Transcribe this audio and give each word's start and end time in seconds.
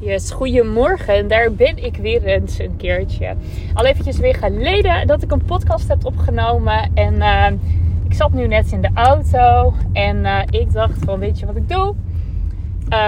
Yes, 0.00 0.30
goedemorgen. 0.30 1.28
Daar 1.28 1.52
ben 1.52 1.84
ik 1.84 1.96
weer 1.96 2.24
eens 2.24 2.58
een 2.58 2.76
keertje. 2.76 3.34
Al 3.74 3.84
eventjes 3.84 4.18
weer 4.18 4.34
geleden 4.34 5.06
dat 5.06 5.22
ik 5.22 5.30
een 5.30 5.44
podcast 5.44 5.88
heb 5.88 6.04
opgenomen. 6.04 6.90
En 6.94 7.14
uh, 7.14 7.46
ik 8.08 8.14
zat 8.14 8.32
nu 8.32 8.46
net 8.46 8.72
in 8.72 8.80
de 8.80 8.90
auto. 8.94 9.74
En 9.92 10.16
uh, 10.16 10.40
ik 10.50 10.72
dacht 10.72 10.98
van, 11.04 11.18
weet 11.18 11.38
je 11.38 11.46
wat 11.46 11.56
ik 11.56 11.68
doe? 11.68 11.94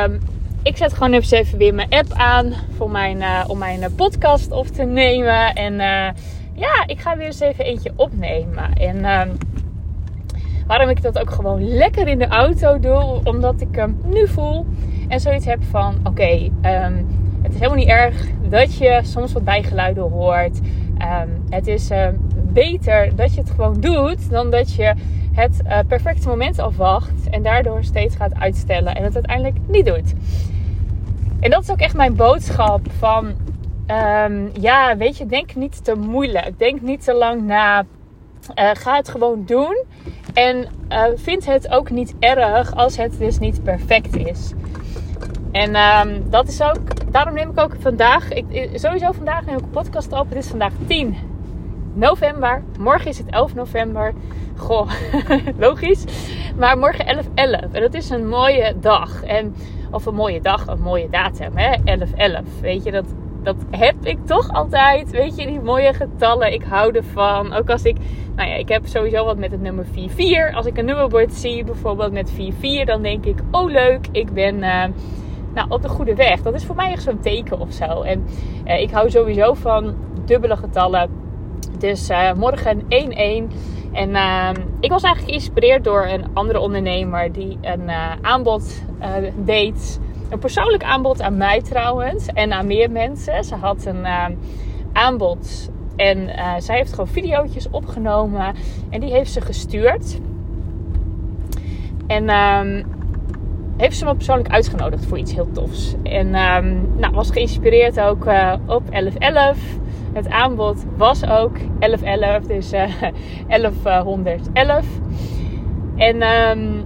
Um, 0.04 0.18
ik 0.62 0.76
zet 0.76 0.92
gewoon 0.92 1.12
even 1.12 1.58
weer 1.58 1.74
mijn 1.74 1.90
app 1.90 2.13
aan 2.13 2.53
voor 2.76 2.91
mijn, 2.91 3.17
uh, 3.17 3.45
om 3.47 3.59
mijn 3.59 3.95
podcast 3.95 4.53
op 4.53 4.67
te 4.67 4.83
nemen. 4.83 5.54
En 5.54 5.75
ja, 6.54 6.87
ik 6.87 7.01
ga 7.01 7.17
weer 7.17 7.27
eens 7.27 7.41
even 7.41 7.65
eentje 7.65 7.93
opnemen. 7.97 8.72
En 8.72 9.04
ehm, 9.04 9.29
waarom 10.67 10.88
ik 10.88 11.03
dat 11.03 11.19
ook 11.19 11.31
gewoon 11.31 11.69
lekker 11.69 12.09
in 12.09 12.19
de 12.19 12.29
auto 12.29 12.79
doe, 12.79 13.21
omdat 13.25 13.61
ik 13.61 13.75
hem 13.75 14.01
nu 14.04 14.29
voel 14.29 14.67
en 15.11 15.21
zoiets 15.21 15.45
heb 15.45 15.65
van: 15.65 15.95
oké, 16.05 16.51
ehm, 16.61 16.95
het 17.43 17.52
is 17.52 17.59
helemaal 17.59 17.77
niet 17.77 17.89
erg 17.89 18.27
dat 18.48 18.77
je 18.77 19.01
soms 19.03 19.33
wat 19.33 19.45
bijgeluiden 19.45 20.03
hoort. 20.03 20.59
Um, 20.59 21.45
het 21.48 21.67
is 21.67 21.91
uh, 21.91 22.09
beter 22.34 23.17
dat 23.17 23.34
je 23.34 23.41
het 23.41 23.51
gewoon 23.51 23.81
doet 23.81 24.31
dan 24.31 24.51
dat 24.51 24.75
je 24.75 24.95
het 25.33 25.61
uh, 25.65 25.79
perfecte 25.87 26.29
moment 26.29 26.59
afwacht 26.59 27.31
en 27.31 27.43
daardoor 27.43 27.84
steeds 27.84 28.17
gaat 28.17 28.34
uitstellen 28.34 28.95
en 28.95 29.05
het 29.05 29.15
uiteindelijk 29.15 29.57
niet 29.67 29.87
doet. 29.87 30.15
En 31.41 31.51
dat 31.51 31.62
is 31.62 31.70
ook 31.70 31.81
echt 31.81 31.95
mijn 31.95 32.17
boodschap 32.17 32.81
van 32.98 33.34
ja, 34.53 34.97
weet 34.97 35.17
je, 35.19 35.27
denk 35.27 35.55
niet 35.55 35.84
te 35.84 35.95
moeilijk. 35.95 36.59
Denk 36.59 36.81
niet 36.81 37.05
te 37.05 37.15
lang 37.15 37.42
na. 37.42 37.84
Uh, 38.55 38.70
ga 38.73 38.97
het 38.97 39.09
gewoon 39.09 39.42
doen. 39.47 39.84
En 40.34 40.67
uh, 40.89 41.05
vind 41.15 41.47
het 41.47 41.70
ook 41.70 41.91
niet 41.91 42.15
erg 42.19 42.75
als 42.75 42.97
het 42.97 43.19
dus 43.19 43.39
niet 43.39 43.62
perfect 43.62 44.17
is. 44.17 44.53
En 45.53 45.77
um, 45.77 46.31
dat 46.31 46.49
is 46.49 46.63
ook, 46.63 47.13
daarom 47.13 47.35
neem 47.35 47.51
ik 47.51 47.61
ook 47.61 47.77
vandaag, 47.79 48.33
ik, 48.33 48.71
sowieso 48.75 49.13
vandaag 49.13 49.47
neem 49.47 49.57
ik 49.57 49.63
een 49.63 49.71
podcast 49.71 50.12
op. 50.12 50.29
Het 50.29 50.39
is 50.39 50.48
vandaag 50.48 50.73
10 50.87 51.17
november. 51.95 52.62
Morgen 52.79 53.07
is 53.07 53.19
het 53.19 53.31
11 53.31 53.55
november. 53.55 54.12
Goh, 54.57 54.91
logisch. 55.59 56.05
Maar 56.59 56.79
morgen 56.79 57.07
11 57.07 57.27
11. 57.34 57.61
En 57.73 57.81
dat 57.81 57.95
is 57.95 58.11
een 58.11 58.29
mooie 58.29 58.75
dag. 58.81 59.23
En, 59.23 59.55
of 59.91 60.07
een 60.07 60.15
mooie 60.15 60.41
dag, 60.41 60.67
een 60.67 60.81
mooie 60.81 61.09
datum. 61.11 61.57
Hè? 61.57 61.77
11 61.85 62.12
11. 62.12 62.42
Weet 62.61 62.85
je, 62.85 62.91
dat, 62.91 63.14
dat 63.42 63.57
heb 63.70 63.95
ik 64.03 64.27
toch 64.27 64.48
altijd. 64.53 65.11
Weet 65.11 65.37
je, 65.37 65.47
die 65.47 65.61
mooie 65.61 65.92
getallen. 65.92 66.53
Ik 66.53 66.62
hou 66.62 66.97
ervan. 66.97 67.53
Ook 67.53 67.70
als 67.70 67.83
ik, 67.83 67.97
nou 68.37 68.48
ja, 68.48 68.55
ik 68.55 68.69
heb 68.69 68.87
sowieso 68.87 69.25
wat 69.25 69.39
met 69.39 69.51
het 69.51 69.61
nummer 69.61 69.87
44. 69.92 70.57
Als 70.57 70.67
ik 70.67 70.79
een 70.79 70.85
nummerbord 70.85 71.33
zie, 71.33 71.64
bijvoorbeeld 71.64 72.12
met 72.12 72.31
44, 72.31 72.87
dan 72.87 73.03
denk 73.03 73.25
ik, 73.25 73.39
oh 73.51 73.70
leuk, 73.70 74.07
ik 74.12 74.33
ben 74.33 74.59
uh, 74.59 74.85
nou, 75.55 75.70
op 75.70 75.83
de 75.83 75.89
goede 75.89 76.15
weg. 76.15 76.43
Dat 76.43 76.55
is 76.55 76.65
voor 76.65 76.77
mij 76.77 76.93
echt 76.93 77.03
zo'n 77.03 77.20
teken 77.20 77.61
of 77.61 77.73
zo. 77.73 78.03
En 78.03 78.25
uh, 78.67 78.81
ik 78.81 78.91
hou 78.91 79.11
sowieso 79.11 79.55
van 79.55 79.95
dubbele 80.25 80.57
getallen. 80.57 81.11
Dus 81.79 82.11
uh, 82.11 82.33
morgen 82.33 82.83
1-1. 82.83 82.87
En 83.92 84.11
uh, 84.11 84.51
ik 84.81 84.91
was 84.91 85.03
eigenlijk 85.03 85.25
geïnspireerd 85.25 85.84
door 85.84 86.07
een 86.07 86.25
andere 86.33 86.61
ondernemer 86.61 87.33
die 87.33 87.59
een 87.61 87.83
uh, 87.83 88.12
aanbod 88.23 88.84
deed 89.37 90.01
een 90.31 90.39
persoonlijk 90.39 90.83
aanbod 90.83 91.23
aan 91.23 91.37
mij 91.37 91.61
trouwens. 91.61 92.27
En 92.27 92.53
aan 92.53 92.67
meer 92.67 92.91
mensen. 92.91 93.45
Ze 93.45 93.55
had 93.55 93.85
een 93.85 94.07
aanbod. 94.92 95.70
En 95.97 96.31
zij 96.62 96.77
heeft 96.77 96.91
gewoon 96.91 97.09
video's 97.09 97.69
opgenomen. 97.70 98.55
En 98.91 99.01
die 99.01 99.12
heeft 99.12 99.33
ze 99.33 99.41
gestuurd. 99.41 100.20
En 102.07 102.31
um, 102.31 102.85
heeft 103.81 103.97
ze 103.97 104.05
me 104.05 104.14
persoonlijk 104.14 104.48
uitgenodigd 104.48 105.06
voor 105.06 105.19
iets 105.19 105.34
heel 105.34 105.50
tofs. 105.53 105.95
En 106.03 106.27
um, 106.34 106.89
nou, 106.97 107.14
was 107.14 107.31
geïnspireerd 107.31 108.00
ook 108.00 108.27
uh, 108.27 108.55
op 108.67 108.91
1111. 108.91 109.59
Het 110.12 110.28
aanbod 110.28 110.84
was 110.97 111.27
ook 111.27 111.56
1111. 111.78 112.47
Dus 112.47 112.70
1111. 113.48 114.86
En 115.96 116.23
um, 116.23 116.85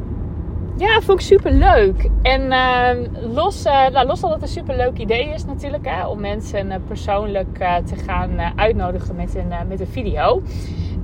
ja, 0.76 1.00
vond 1.00 1.20
ik 1.20 1.26
super 1.26 1.52
leuk. 1.52 2.10
En 2.22 2.42
uh, 2.42 2.90
los, 3.34 3.66
uh, 3.66 3.88
nou, 3.88 4.06
los 4.06 4.20
dat 4.20 4.32
het 4.32 4.42
een 4.42 4.48
super 4.48 4.76
leuk 4.76 4.98
idee 4.98 5.28
is 5.28 5.44
natuurlijk, 5.44 5.86
hè, 5.88 6.06
om 6.06 6.20
mensen 6.20 6.66
uh, 6.66 6.74
persoonlijk 6.86 7.58
eh, 7.58 7.76
te 7.76 7.96
gaan 7.96 8.52
uitnodigen 8.56 9.14
met 9.14 9.34
een, 9.34 9.52
met 9.68 9.80
een 9.80 9.86
video. 9.86 10.42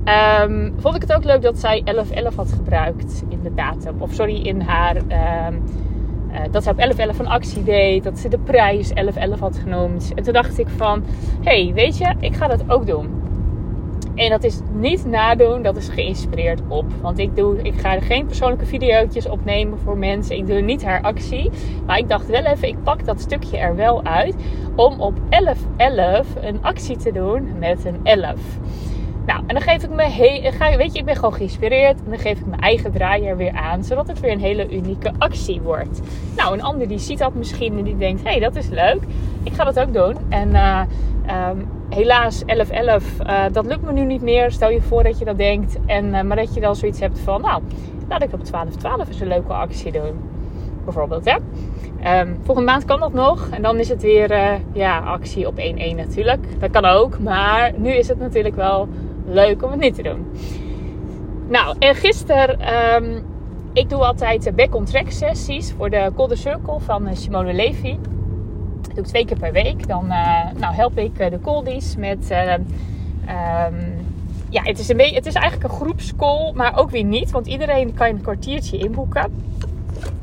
Um, 0.05 0.73
vond 0.77 0.95
ik 0.95 1.01
het 1.01 1.13
ook 1.13 1.23
leuk 1.23 1.41
dat 1.41 1.59
zij 1.59 1.81
1111 1.83 2.35
had 2.35 2.51
gebruikt 2.51 3.23
in 3.29 3.39
de 3.43 3.53
datum. 3.53 3.95
Of 3.97 4.13
sorry, 4.13 4.35
in 4.35 4.61
haar. 4.61 4.95
Ehm, 5.07 5.53
dat 6.51 6.63
ze 6.63 6.69
op 6.69 6.77
1111 6.77 7.19
een 7.19 7.27
actie 7.27 7.63
deed. 7.63 8.03
Dat 8.03 8.19
ze 8.19 8.27
de 8.27 8.39
prijs 8.39 8.93
1111 8.93 9.39
had 9.39 9.57
genoemd. 9.57 10.11
En 10.15 10.23
toen 10.23 10.33
dacht 10.33 10.59
ik 10.59 10.67
van, 10.77 11.03
hey, 11.41 11.71
weet 11.73 11.97
je, 11.97 12.13
ik 12.19 12.35
ga 12.35 12.47
dat 12.47 12.63
ook 12.67 12.85
doen. 12.87 13.21
En 14.15 14.29
dat 14.29 14.43
is 14.43 14.59
niet 14.73 15.05
nadoen, 15.05 15.61
dat 15.61 15.77
is 15.77 15.89
geïnspireerd 15.89 16.61
op. 16.67 16.85
Want 17.01 17.19
ik, 17.19 17.35
doe, 17.35 17.61
ik 17.61 17.73
ga 17.73 17.99
geen 17.99 18.25
persoonlijke 18.25 18.65
video's 18.65 19.25
opnemen 19.29 19.79
voor 19.79 19.97
mensen. 19.97 20.35
Ik 20.35 20.47
doe 20.47 20.59
niet 20.59 20.83
haar 20.83 21.01
actie. 21.01 21.49
Maar 21.85 21.97
ik 21.97 22.09
dacht 22.09 22.27
wel 22.27 22.43
even, 22.43 22.67
ik 22.67 22.83
pak 22.83 23.05
dat 23.05 23.21
stukje 23.21 23.57
er 23.57 23.75
wel 23.75 24.03
uit. 24.03 24.35
Om 24.75 24.99
op 24.99 25.13
11.11 25.19 26.41
een 26.41 26.63
actie 26.63 26.97
te 26.97 27.11
doen 27.11 27.47
met 27.59 27.85
een 27.85 27.99
11. 28.03 28.39
Nou, 29.25 29.43
en 29.47 29.53
dan 29.53 29.61
geef 29.61 29.83
ik 29.83 29.89
me, 29.89 30.03
he, 30.03 30.77
weet 30.77 30.93
je, 30.93 30.99
ik 30.99 31.05
ben 31.05 31.15
gewoon 31.15 31.33
geïnspireerd. 31.33 31.97
En 32.03 32.09
dan 32.09 32.19
geef 32.19 32.39
ik 32.39 32.45
mijn 32.45 32.61
eigen 32.61 32.91
draai 32.91 33.25
er 33.25 33.37
weer 33.37 33.51
aan, 33.51 33.83
zodat 33.83 34.07
het 34.07 34.19
weer 34.19 34.31
een 34.31 34.39
hele 34.39 34.75
unieke 34.75 35.11
actie 35.17 35.61
wordt. 35.61 36.01
Nou, 36.35 36.53
een 36.53 36.63
ander 36.63 36.87
die 36.87 36.99
ziet 36.99 37.17
dat 37.17 37.33
misschien 37.33 37.77
en 37.77 37.83
die 37.83 37.97
denkt, 37.97 38.23
hé, 38.23 38.29
hey, 38.29 38.39
dat 38.39 38.55
is 38.55 38.67
leuk. 38.67 39.01
Ik 39.43 39.53
ga 39.53 39.63
dat 39.63 39.79
ook 39.79 39.93
doen. 39.93 40.15
En 40.29 40.49
uh, 40.49 40.81
um, 41.49 41.67
helaas 41.89 42.43
11-11, 42.43 42.45
uh, 42.45 42.95
eh, 43.45 43.53
dat 43.53 43.65
lukt 43.65 43.81
me 43.83 43.91
nu 43.91 44.05
niet 44.05 44.21
meer. 44.21 44.51
Stel 44.51 44.69
je 44.69 44.81
voor 44.81 45.03
dat 45.03 45.19
je 45.19 45.25
dat 45.25 45.37
denkt. 45.37 45.77
En, 45.85 46.05
uh, 46.05 46.21
maar 46.21 46.37
dat 46.37 46.53
je 46.53 46.61
dan 46.61 46.75
zoiets 46.75 46.99
hebt 46.99 47.19
van, 47.19 47.41
nou, 47.41 47.61
laat 48.09 48.23
ik 48.23 48.33
op 48.33 48.43
12-12 48.43 49.07
eens 49.07 49.19
een 49.19 49.27
leuke 49.27 49.53
actie 49.53 49.91
doen. 49.91 50.19
Bijvoorbeeld, 50.83 51.25
hè. 51.25 51.35
Um, 52.19 52.37
volgende 52.43 52.71
maand 52.71 52.85
kan 52.85 52.99
dat 52.99 53.13
nog. 53.13 53.49
En 53.51 53.61
dan 53.61 53.79
is 53.79 53.89
het 53.89 54.01
weer 54.01 54.59
ja, 54.73 54.99
actie 54.99 55.47
op 55.47 55.57
1-1 55.57 55.95
natuurlijk. 55.95 56.59
Dat 56.59 56.71
kan 56.71 56.85
ook. 56.85 57.19
Maar 57.19 57.71
nu 57.77 57.89
is 57.89 58.07
het 58.07 58.19
natuurlijk 58.19 58.55
wel 58.55 58.87
leuk 59.25 59.63
om 59.63 59.71
het 59.71 59.79
niet 59.79 59.95
te 59.95 60.03
doen. 60.03 60.25
Nou, 61.47 61.75
en 61.79 61.95
gisteren... 61.95 62.59
Um, 62.95 63.29
ik 63.73 63.89
doe 63.89 64.05
altijd 64.05 64.55
back-on-track 64.55 65.11
sessies 65.11 65.73
voor 65.77 65.89
de 65.89 66.11
Golden 66.15 66.37
Circle 66.37 66.79
van 66.79 67.15
Simone 67.15 67.53
Levy. 67.53 67.97
Dat 68.81 68.95
doe 68.95 69.03
ik 69.03 69.05
twee 69.05 69.25
keer 69.25 69.37
per 69.39 69.51
week. 69.51 69.87
Dan 69.87 70.05
uh, 70.05 70.37
nou, 70.57 70.73
help 70.73 70.97
ik 70.97 71.17
de 71.17 71.39
coldies 71.41 71.95
met... 71.95 72.31
Uh, 72.31 72.53
um, 72.53 72.59
ja, 74.49 74.61
het 74.63 74.79
is, 74.79 74.89
een 74.89 74.97
beetje, 74.97 75.15
het 75.15 75.25
is 75.25 75.33
eigenlijk 75.33 75.71
een 75.71 75.79
groepscall, 75.79 76.51
maar 76.53 76.79
ook 76.79 76.89
weer 76.89 77.03
niet. 77.03 77.31
Want 77.31 77.47
iedereen 77.47 77.93
kan 77.93 78.07
een 78.07 78.21
kwartiertje 78.21 78.77
inboeken. 78.77 79.33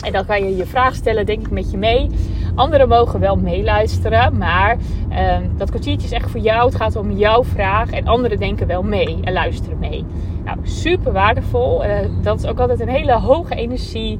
En 0.04 0.12
dan 0.12 0.26
kan 0.26 0.44
je 0.44 0.56
je 0.56 0.66
vraag 0.66 0.94
stellen, 0.94 1.26
denk 1.26 1.40
ik, 1.40 1.50
met 1.50 1.70
je 1.70 1.76
mee. 1.76 2.10
Anderen 2.58 2.88
mogen 2.88 3.20
wel 3.20 3.36
meeluisteren, 3.36 4.38
maar 4.38 4.76
uh, 5.10 5.36
dat 5.56 5.70
kwartiertje 5.70 6.06
is 6.06 6.12
echt 6.12 6.30
voor 6.30 6.40
jou. 6.40 6.66
Het 6.66 6.74
gaat 6.74 6.96
om 6.96 7.12
jouw 7.12 7.44
vraag 7.44 7.90
en 7.90 8.06
anderen 8.06 8.38
denken 8.38 8.66
wel 8.66 8.82
mee 8.82 9.18
en 9.24 9.32
luisteren 9.32 9.78
mee. 9.78 10.04
Nou, 10.44 10.58
super 10.62 11.12
waardevol. 11.12 11.84
Uh, 11.84 11.90
dat 12.22 12.38
is 12.38 12.46
ook 12.46 12.58
altijd 12.58 12.80
een 12.80 12.88
hele 12.88 13.12
hoge 13.12 13.54
energie. 13.54 14.18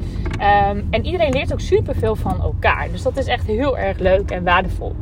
Um, 0.71 0.87
en 0.91 1.05
iedereen 1.05 1.33
leert 1.33 1.53
ook 1.53 1.61
super 1.61 1.95
veel 1.95 2.17
van 2.17 2.41
elkaar. 2.43 2.89
Dus 2.93 3.03
dat 3.03 3.17
is 3.17 3.27
echt 3.27 3.47
heel 3.47 3.79
erg 3.79 3.99
leuk 3.99 4.31
en 4.31 4.45
waardevol. 4.45 4.95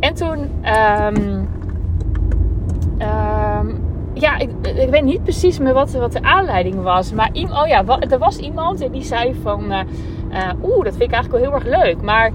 En 0.00 0.14
toen, 0.14 0.38
um, 0.38 1.48
ja, 4.12 4.38
ik, 4.38 4.50
ik, 4.62 4.90
weet 4.90 5.04
niet 5.04 5.22
precies 5.22 5.58
meer 5.58 5.72
wat, 5.72 5.92
wat 5.92 6.12
de 6.12 6.22
aanleiding 6.22 6.82
was. 6.82 7.12
Maar 7.12 7.30
oh 7.32 7.66
ja, 7.66 7.84
er 8.08 8.18
was 8.18 8.36
iemand 8.36 8.80
en 8.80 8.90
die 8.90 9.04
zei 9.04 9.34
van, 9.42 9.72
uh, 9.72 9.78
uh, 10.36 10.50
oeh, 10.62 10.84
dat 10.84 10.96
vind 10.96 11.02
ik 11.02 11.12
eigenlijk 11.12 11.30
wel 11.30 11.40
heel 11.40 11.52
erg 11.52 11.82
leuk. 11.84 12.02
Maar 12.02 12.30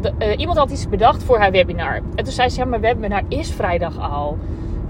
de, 0.00 0.12
uh, 0.18 0.38
iemand 0.38 0.58
had 0.58 0.70
iets 0.70 0.88
bedacht 0.88 1.22
voor 1.22 1.38
haar 1.38 1.50
webinar. 1.50 1.94
En 1.94 2.24
toen 2.24 2.32
zei 2.32 2.48
ze, 2.48 2.58
ja, 2.58 2.64
mijn 2.64 2.80
webinar 2.80 3.22
is 3.28 3.50
vrijdag 3.52 3.98
al. 3.98 4.38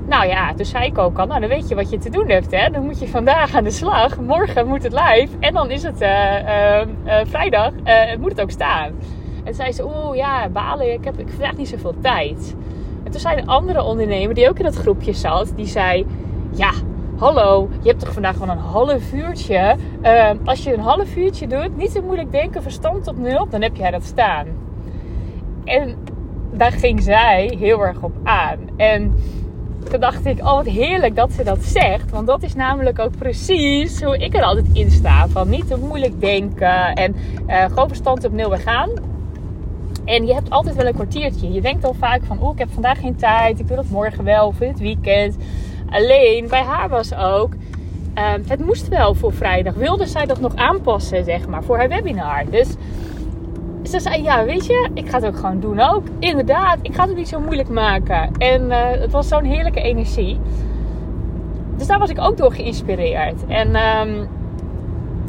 Nou 0.07 0.27
ja, 0.27 0.55
toen 0.55 0.67
zei 0.67 0.87
ik 0.87 0.99
ook 0.99 1.19
al, 1.19 1.27
nou 1.27 1.41
dan 1.41 1.49
weet 1.49 1.69
je 1.69 1.75
wat 1.75 1.91
je 1.91 1.99
te 1.99 2.11
doen 2.11 2.29
hebt. 2.29 2.51
Hè? 2.51 2.71
Dan 2.71 2.85
moet 2.85 3.01
je 3.01 3.09
vandaag 3.09 3.55
aan 3.55 3.65
de 3.65 3.71
slag. 3.71 4.21
Morgen 4.21 4.67
moet 4.67 4.83
het 4.83 4.93
live. 4.93 5.29
En 5.41 5.55
dan 5.55 5.71
is 5.71 5.83
het 5.83 6.01
uh, 6.01 6.81
vrijdag. 7.25 7.73
moet 8.19 8.31
het 8.31 8.41
ook 8.41 8.51
staan. 8.51 8.93
En 9.45 9.55
zei 9.55 9.73
ze, 9.73 9.85
oeh 9.85 10.17
ja, 10.17 10.49
balen. 10.49 10.93
Ik 10.93 11.05
heb 11.05 11.19
ik 11.19 11.29
vandaag 11.29 11.57
niet 11.57 11.69
zoveel 11.69 11.95
tijd. 12.01 12.55
En 13.05 13.11
toen 13.11 13.21
zei 13.21 13.41
een 13.41 13.49
andere 13.49 13.83
ondernemer 13.83 14.35
die 14.35 14.49
ook 14.49 14.59
in 14.59 14.65
dat 14.65 14.77
groepje 14.77 15.13
zat. 15.13 15.53
Die 15.57 15.67
zei, 15.67 16.07
ja, 16.51 16.71
hallo. 17.21 17.69
Je 17.83 17.89
hebt 17.89 18.01
toch 18.01 18.13
vandaag 18.13 18.33
gewoon 18.33 18.49
een 18.49 18.65
half 18.65 19.13
uurtje. 19.13 19.77
als 20.45 20.63
je 20.63 20.75
een 20.75 20.81
half 20.81 21.17
uurtje 21.17 21.47
doet, 21.47 21.77
niet 21.77 21.91
zo 21.91 22.03
moeilijk 22.03 22.33
denken, 22.33 22.63
verstand 22.63 23.09
op 23.09 23.19
nul. 23.19 23.49
Dan 23.49 23.63
heb 23.63 23.77
jij 23.77 23.91
dat 23.91 24.05
staan. 24.05 24.47
En 25.65 25.97
daar 26.53 26.73
ging 26.73 27.03
zij 27.03 27.57
heel 27.59 27.87
erg 27.87 28.03
op 28.03 28.13
aan. 28.23 28.59
En 28.77 29.15
toen 29.91 30.01
dacht 30.01 30.27
ik, 30.27 30.39
oh 30.39 30.55
wat 30.55 30.67
heerlijk 30.67 31.17
dat 31.17 31.33
ze 31.33 31.45
dat 31.45 31.65
zegt. 31.65 32.11
Want 32.11 32.27
dat 32.27 32.43
is 32.43 32.55
namelijk 32.55 32.99
ook 32.99 33.17
precies 33.19 34.03
hoe 34.03 34.19
ik 34.19 34.35
er 34.35 34.43
altijd 34.43 34.67
in 34.73 34.91
sta. 34.91 35.29
Van 35.29 35.49
niet 35.49 35.67
te 35.67 35.77
moeilijk 35.77 36.21
denken 36.21 36.95
en 36.95 37.17
uh, 37.49 37.65
gewoon 37.65 37.89
verstand 37.89 38.25
op 38.25 38.33
nul 38.33 38.51
gaan. 38.51 38.91
En 40.05 40.27
je 40.27 40.35
hebt 40.35 40.51
altijd 40.51 40.77
wel 40.77 40.87
een 40.87 40.95
kwartiertje. 40.95 41.53
Je 41.53 41.61
denkt 41.61 41.85
al 41.85 41.95
vaak 41.95 42.25
van, 42.25 42.41
oh, 42.41 42.53
ik 42.53 42.59
heb 42.59 42.71
vandaag 42.73 43.01
geen 43.01 43.17
tijd. 43.17 43.61
Ik 43.61 43.67
doe 43.67 43.77
dat 43.77 43.89
morgen 43.91 44.25
wel 44.25 44.47
of 44.47 44.61
in 44.61 44.69
het 44.69 44.79
weekend. 44.79 45.37
Alleen 45.91 46.49
bij 46.49 46.63
haar 46.63 46.89
was 46.89 47.15
ook, 47.15 47.53
ehm, 48.15 48.41
het 48.47 48.65
moest 48.65 48.89
wel 48.89 49.15
voor 49.15 49.33
vrijdag. 49.33 49.75
Wilde 49.75 50.07
zij 50.07 50.27
dat 50.27 50.41
nog 50.41 50.55
aanpassen, 50.55 51.25
zeg 51.25 51.49
maar, 51.49 51.63
voor 51.63 51.77
haar 51.77 51.89
webinar. 51.89 52.45
Dus 52.51 52.69
ze 53.83 54.01
zei, 54.01 54.23
ja, 54.23 54.45
weet 54.45 54.67
je, 54.67 54.89
ik 54.95 55.09
ga 55.09 55.17
het 55.17 55.27
ook 55.27 55.37
gewoon 55.37 55.61
doen 55.61 55.81
ook. 55.81 56.07
Inderdaad, 56.19 56.79
ik 56.83 56.95
ga 56.95 57.07
het 57.07 57.17
niet 57.17 57.29
zo 57.29 57.41
moeilijk 57.41 57.69
maken. 57.69 58.31
En 58.39 58.71
eh, 58.71 59.01
het 59.01 59.13
was 59.13 59.29
zo'n 59.29 59.45
heerlijke 59.45 59.81
energie. 59.81 60.41
Dus 61.77 61.87
daar 61.87 61.99
was 61.99 62.11
ik 62.11 62.21
ook 62.21 62.37
door 62.37 62.53
geïnspireerd. 62.53 63.47
En 63.47 63.75
ehm, 63.75 64.27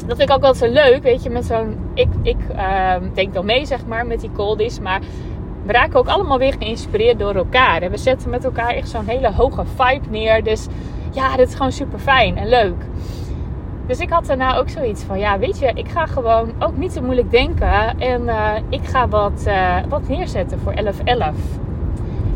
dat 0.05 0.17
vind 0.17 0.29
ik 0.29 0.35
ook 0.35 0.41
wel 0.41 0.53
zo 0.53 0.67
leuk, 0.67 1.03
weet 1.03 1.23
je, 1.23 1.29
met 1.29 1.45
zo'n... 1.45 1.77
Ik, 1.93 2.07
ik 2.21 2.37
ehm, 2.55 3.03
denk 3.13 3.33
dan 3.33 3.45
mee, 3.45 3.65
zeg 3.65 3.85
maar, 3.85 4.05
met 4.05 4.19
die 4.19 4.31
coldies. 4.31 4.79
Maar 4.79 5.01
we 5.65 5.71
raken 5.71 5.99
ook 5.99 6.07
allemaal 6.07 6.37
weer 6.37 6.53
geïnspireerd 6.59 7.19
door 7.19 7.35
elkaar. 7.35 7.81
En 7.81 7.91
we 7.91 7.97
zetten 7.97 8.29
met 8.29 8.43
elkaar 8.43 8.69
echt 8.69 8.89
zo'n 8.89 9.05
hele 9.05 9.31
hoge 9.31 9.63
vibe 9.65 10.09
neer. 10.09 10.43
Dus 10.43 10.67
ja, 11.11 11.35
dat 11.35 11.47
is 11.47 11.55
gewoon 11.55 11.71
super 11.71 11.99
fijn 11.99 12.37
en 12.37 12.49
leuk. 12.49 12.83
Dus 13.85 13.99
ik 13.99 14.09
had 14.09 14.25
daarna 14.25 14.57
ook 14.57 14.69
zoiets 14.69 15.03
van, 15.03 15.19
ja, 15.19 15.39
weet 15.39 15.59
je, 15.59 15.71
ik 15.73 15.87
ga 15.87 16.05
gewoon 16.05 16.51
ook 16.59 16.77
niet 16.77 16.93
zo 16.93 17.01
moeilijk 17.01 17.31
denken. 17.31 17.99
En 17.99 18.21
uh, 18.21 18.51
ik 18.69 18.83
ga 18.83 19.07
wat, 19.07 19.43
uh, 19.47 19.75
wat 19.89 20.07
neerzetten 20.07 20.59
voor 20.59 20.73
1111. 20.73 21.35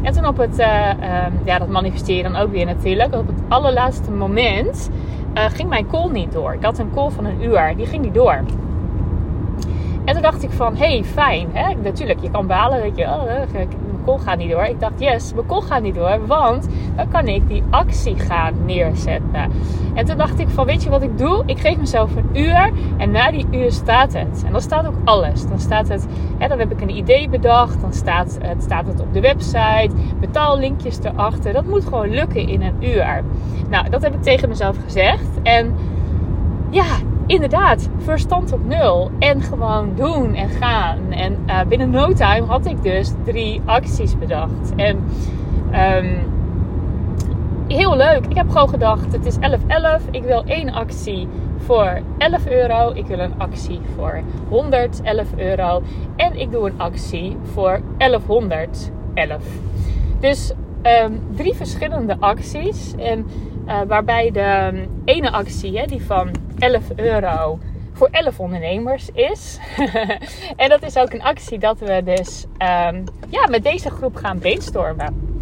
En 0.02 0.14
toen 0.14 0.28
op 0.28 0.38
het, 0.38 0.60
uh, 0.60 0.90
ja, 1.46 1.60
dat 1.60 1.68
manifesteer 1.68 2.18
je 2.18 2.24
dan 2.24 2.36
ook 2.36 2.52
weer 2.52 2.66
natuurlijk. 2.66 3.16
Op 3.16 3.28
het 3.28 3.40
allerlaatste 3.48 4.12
moment 4.12 4.90
ging 5.34 5.70
mijn 5.70 5.88
call 5.88 6.10
niet 6.10 6.32
door. 6.32 6.54
Ik 6.54 6.64
had 6.64 6.80
een 6.80 6.92
call 6.94 7.10
van 7.10 7.26
een 7.26 7.44
uur, 7.44 7.74
die 7.78 7.86
ging 7.86 8.04
niet 8.04 8.14
door. 8.14 8.40
En 10.06 10.14
toen 10.14 10.22
dacht 10.22 10.44
ik 10.44 10.52
van, 10.52 10.76
hey, 10.76 11.04
fijn. 11.04 11.48
Hè? 11.54 11.74
Natuurlijk, 11.74 12.20
je 12.22 12.32
kan 12.32 12.48
balen, 12.48 12.82
weet 12.82 12.98
je, 12.98 13.04
oh, 13.04 13.24
mijn 13.54 13.68
call 14.06 14.18
gaat 14.18 14.38
niet 14.38 14.52
door. 14.52 14.64
Ik 14.64 14.80
dacht, 14.80 14.94
yes, 14.98 15.34
mijn 15.34 15.48
call 15.48 15.62
gaat 15.62 15.82
niet 15.82 15.96
door, 15.96 16.28
want 16.28 16.68
dan 16.96 17.10
kan 17.10 17.28
ik 17.28 17.48
die 17.48 17.64
actie 17.70 18.20
gaan 18.20 18.54
neerzetten. 18.66 19.52
En 19.94 20.06
toen 20.06 20.18
dacht 20.18 20.40
ik 20.40 20.50
van, 20.50 20.66
weet 20.66 20.84
je 20.84 20.90
wat 20.90 21.02
ik 21.02 21.18
doe? 21.18 21.44
Ik 21.46 21.60
geef 21.60 21.78
mezelf 21.78 22.16
een 22.16 22.30
uur 22.34 22.72
en 22.98 23.12
na 23.12 23.32
die 23.32 23.46
uur 23.52 23.72
staat 23.72 24.14
het. 24.14 24.44
En 24.46 24.52
dan 24.52 24.62
staat 24.62 24.88
ook 24.88 24.96
alles. 25.04 25.48
Dan 25.48 25.60
staat 25.60 25.88
het, 25.88 26.08
hè, 26.38 26.48
dan 26.48 26.60
heb 26.60 26.72
ik 26.72 26.82
een 26.82 26.98
idee 26.98 27.30
bedacht, 27.30 27.82
dan 27.82 27.94
staat 27.94 28.38
het, 28.42 28.64
staat 28.64 28.88
het 28.88 29.02
op 29.02 29.14
de 29.14 29.22
website, 29.22 29.92
betaallinkjes 30.20 31.00
erachter. 31.04 31.54
Dat 31.54 31.66
moet 31.66 31.84
gewoon 31.84 32.10
lukken 32.10 32.48
in 32.48 32.62
een 32.62 32.76
uur. 32.80 33.24
Nou, 33.70 33.90
dat 33.90 34.02
heb 34.02 34.14
ik 34.14 34.22
tegen 34.22 34.50
mezelf 34.50 34.78
gezegd. 34.84 35.28
En 35.44 35.76
ja, 36.70 36.86
inderdaad, 37.26 37.90
verstand 37.98 38.52
op 38.52 38.66
nul. 38.66 39.12
En 39.20 39.42
gewoon 39.42 39.92
doen 39.96 40.34
en 40.34 40.50
gaan. 40.50 41.12
En 41.12 41.38
uh, 41.48 41.62
binnen 41.68 41.90
no 41.90 42.14
time 42.14 42.46
had 42.46 42.66
ik 42.66 42.84
dus 42.84 43.12
drie 43.24 43.62
acties 43.66 44.18
bedacht. 44.18 44.74
En 44.76 45.04
um, 45.74 46.34
heel 47.68 47.96
leuk. 47.96 48.26
Ik 48.26 48.36
heb 48.36 48.50
gewoon 48.50 48.70
gedacht, 48.70 49.12
het 49.12 49.26
is 49.26 49.36
11.11. 49.36 50.10
Ik 50.12 50.24
wil 50.24 50.44
één 50.46 50.70
actie 50.70 51.28
voor 51.58 52.02
11 52.18 52.48
euro. 52.48 52.92
Ik 52.94 53.06
wil 53.06 53.20
een 53.20 53.34
actie 53.38 53.80
voor 53.96 54.22
111 54.50 55.28
euro. 55.36 55.82
En 56.16 56.40
ik 56.40 56.52
doe 56.52 56.68
een 56.70 56.80
actie 56.80 57.38
voor 57.54 57.82
1111. 57.98 59.44
Dus 60.20 60.54
um, 60.84 61.20
drie 61.36 61.54
verschillende 61.54 62.16
acties. 62.20 62.94
En 62.98 63.26
uh, 63.68 63.82
waarbij 63.88 64.32
de 64.32 64.72
um, 64.74 65.02
ene 65.06 65.32
actie, 65.32 65.78
hè, 65.78 65.86
die 65.86 66.06
van 66.06 66.32
11 66.60 66.82
euro 66.96 67.60
voor 67.94 68.08
11 68.12 68.40
ondernemers 68.40 69.10
is. 69.10 69.60
en 70.56 70.70
dat 70.70 70.84
is 70.84 70.98
ook 70.98 71.14
een 71.14 71.24
actie 71.24 71.60
dat 71.60 71.80
we 71.80 72.02
dus 72.04 72.44
um, 72.44 73.04
ja, 73.30 73.48
met 73.50 73.64
deze 73.64 73.90
groep 73.90 74.16
gaan 74.16 74.40
brainstormen. 74.40 75.34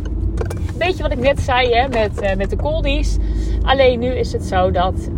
Beetje 0.78 1.04
wat 1.04 1.12
ik 1.12 1.20
net 1.20 1.40
zei 1.40 1.74
hè, 1.74 1.88
met, 1.88 2.22
uh, 2.22 2.34
met 2.36 2.50
de 2.50 2.56
coldies. 2.56 3.18
Alleen 3.62 4.00
nu 4.00 4.08
is 4.08 4.34
het 4.34 4.44
zo 4.44 4.72
dat 4.72 5.10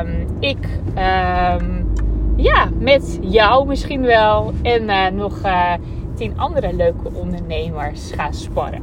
um, 0.00 0.26
ik 0.40 0.68
ja, 2.36 2.68
met 2.78 3.18
jou 3.20 3.66
misschien 3.66 4.02
wel 4.02 4.52
en 4.62 4.82
uh, 4.82 5.06
nog 5.06 5.40
tien 6.14 6.38
andere 6.38 6.72
leuke 6.72 7.12
ondernemers 7.12 8.10
ga 8.12 8.32
sparren. 8.32 8.82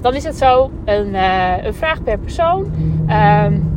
Dan 0.00 0.14
is 0.14 0.24
het 0.24 0.36
zo 0.36 0.70
een, 0.84 1.14
een 1.64 1.74
vraag 1.74 2.02
per 2.02 2.18
persoon. 2.18 2.72
Um, 3.10 3.76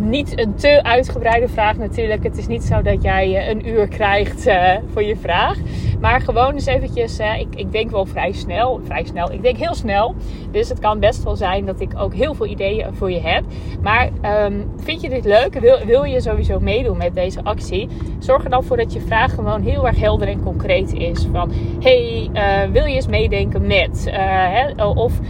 niet 0.00 0.38
een 0.40 0.54
te 0.54 0.82
uitgebreide 0.82 1.48
vraag 1.48 1.76
natuurlijk. 1.76 2.22
Het 2.22 2.38
is 2.38 2.46
niet 2.46 2.64
zo 2.64 2.82
dat 2.82 3.02
jij 3.02 3.36
eh, 3.36 3.48
een 3.48 3.68
uur 3.68 3.88
krijgt 3.88 4.46
uh, 4.46 4.70
voor 4.92 5.02
je 5.02 5.16
vraag. 5.16 5.58
Maar 6.00 6.20
gewoon 6.20 6.54
eens 6.54 6.66
eventjes, 6.66 7.18
ik, 7.18 7.54
ik 7.54 7.72
denk 7.72 7.90
wel 7.90 8.06
vrij 8.06 8.32
snel. 8.32 8.80
Vrij 8.84 9.04
snel, 9.04 9.32
ik 9.32 9.42
denk 9.42 9.56
heel 9.56 9.74
snel. 9.74 10.14
Dus 10.50 10.68
het 10.68 10.78
kan 10.78 11.00
best 11.00 11.22
wel 11.22 11.36
zijn 11.36 11.64
dat 11.64 11.80
ik 11.80 11.90
ook 11.96 12.14
heel 12.14 12.34
veel 12.34 12.46
ideeën 12.46 12.94
voor 12.94 13.10
je 13.10 13.20
heb. 13.20 13.44
Maar 13.82 14.08
um, 14.44 14.70
vind 14.76 15.00
je 15.00 15.08
dit 15.08 15.24
leuk? 15.24 15.60
Wil, 15.60 15.78
wil 15.86 16.04
je 16.04 16.20
sowieso 16.20 16.60
meedoen 16.60 16.96
met 16.96 17.14
deze 17.14 17.44
actie? 17.44 17.88
Zorg 18.18 18.44
er 18.44 18.50
dan 18.50 18.64
voor 18.64 18.76
dat 18.76 18.92
je 18.92 19.00
vraag 19.00 19.34
gewoon 19.34 19.62
heel 19.62 19.86
erg 19.86 19.98
helder 19.98 20.28
en 20.28 20.42
concreet 20.42 20.92
is. 20.92 21.26
Van, 21.32 21.52
hey, 21.80 22.30
wil 22.72 22.84
je 22.84 22.94
eens 22.94 23.06
meedenken 23.06 23.66
met? 23.66 24.06
Hè? 24.10 24.84
Of 24.84 25.20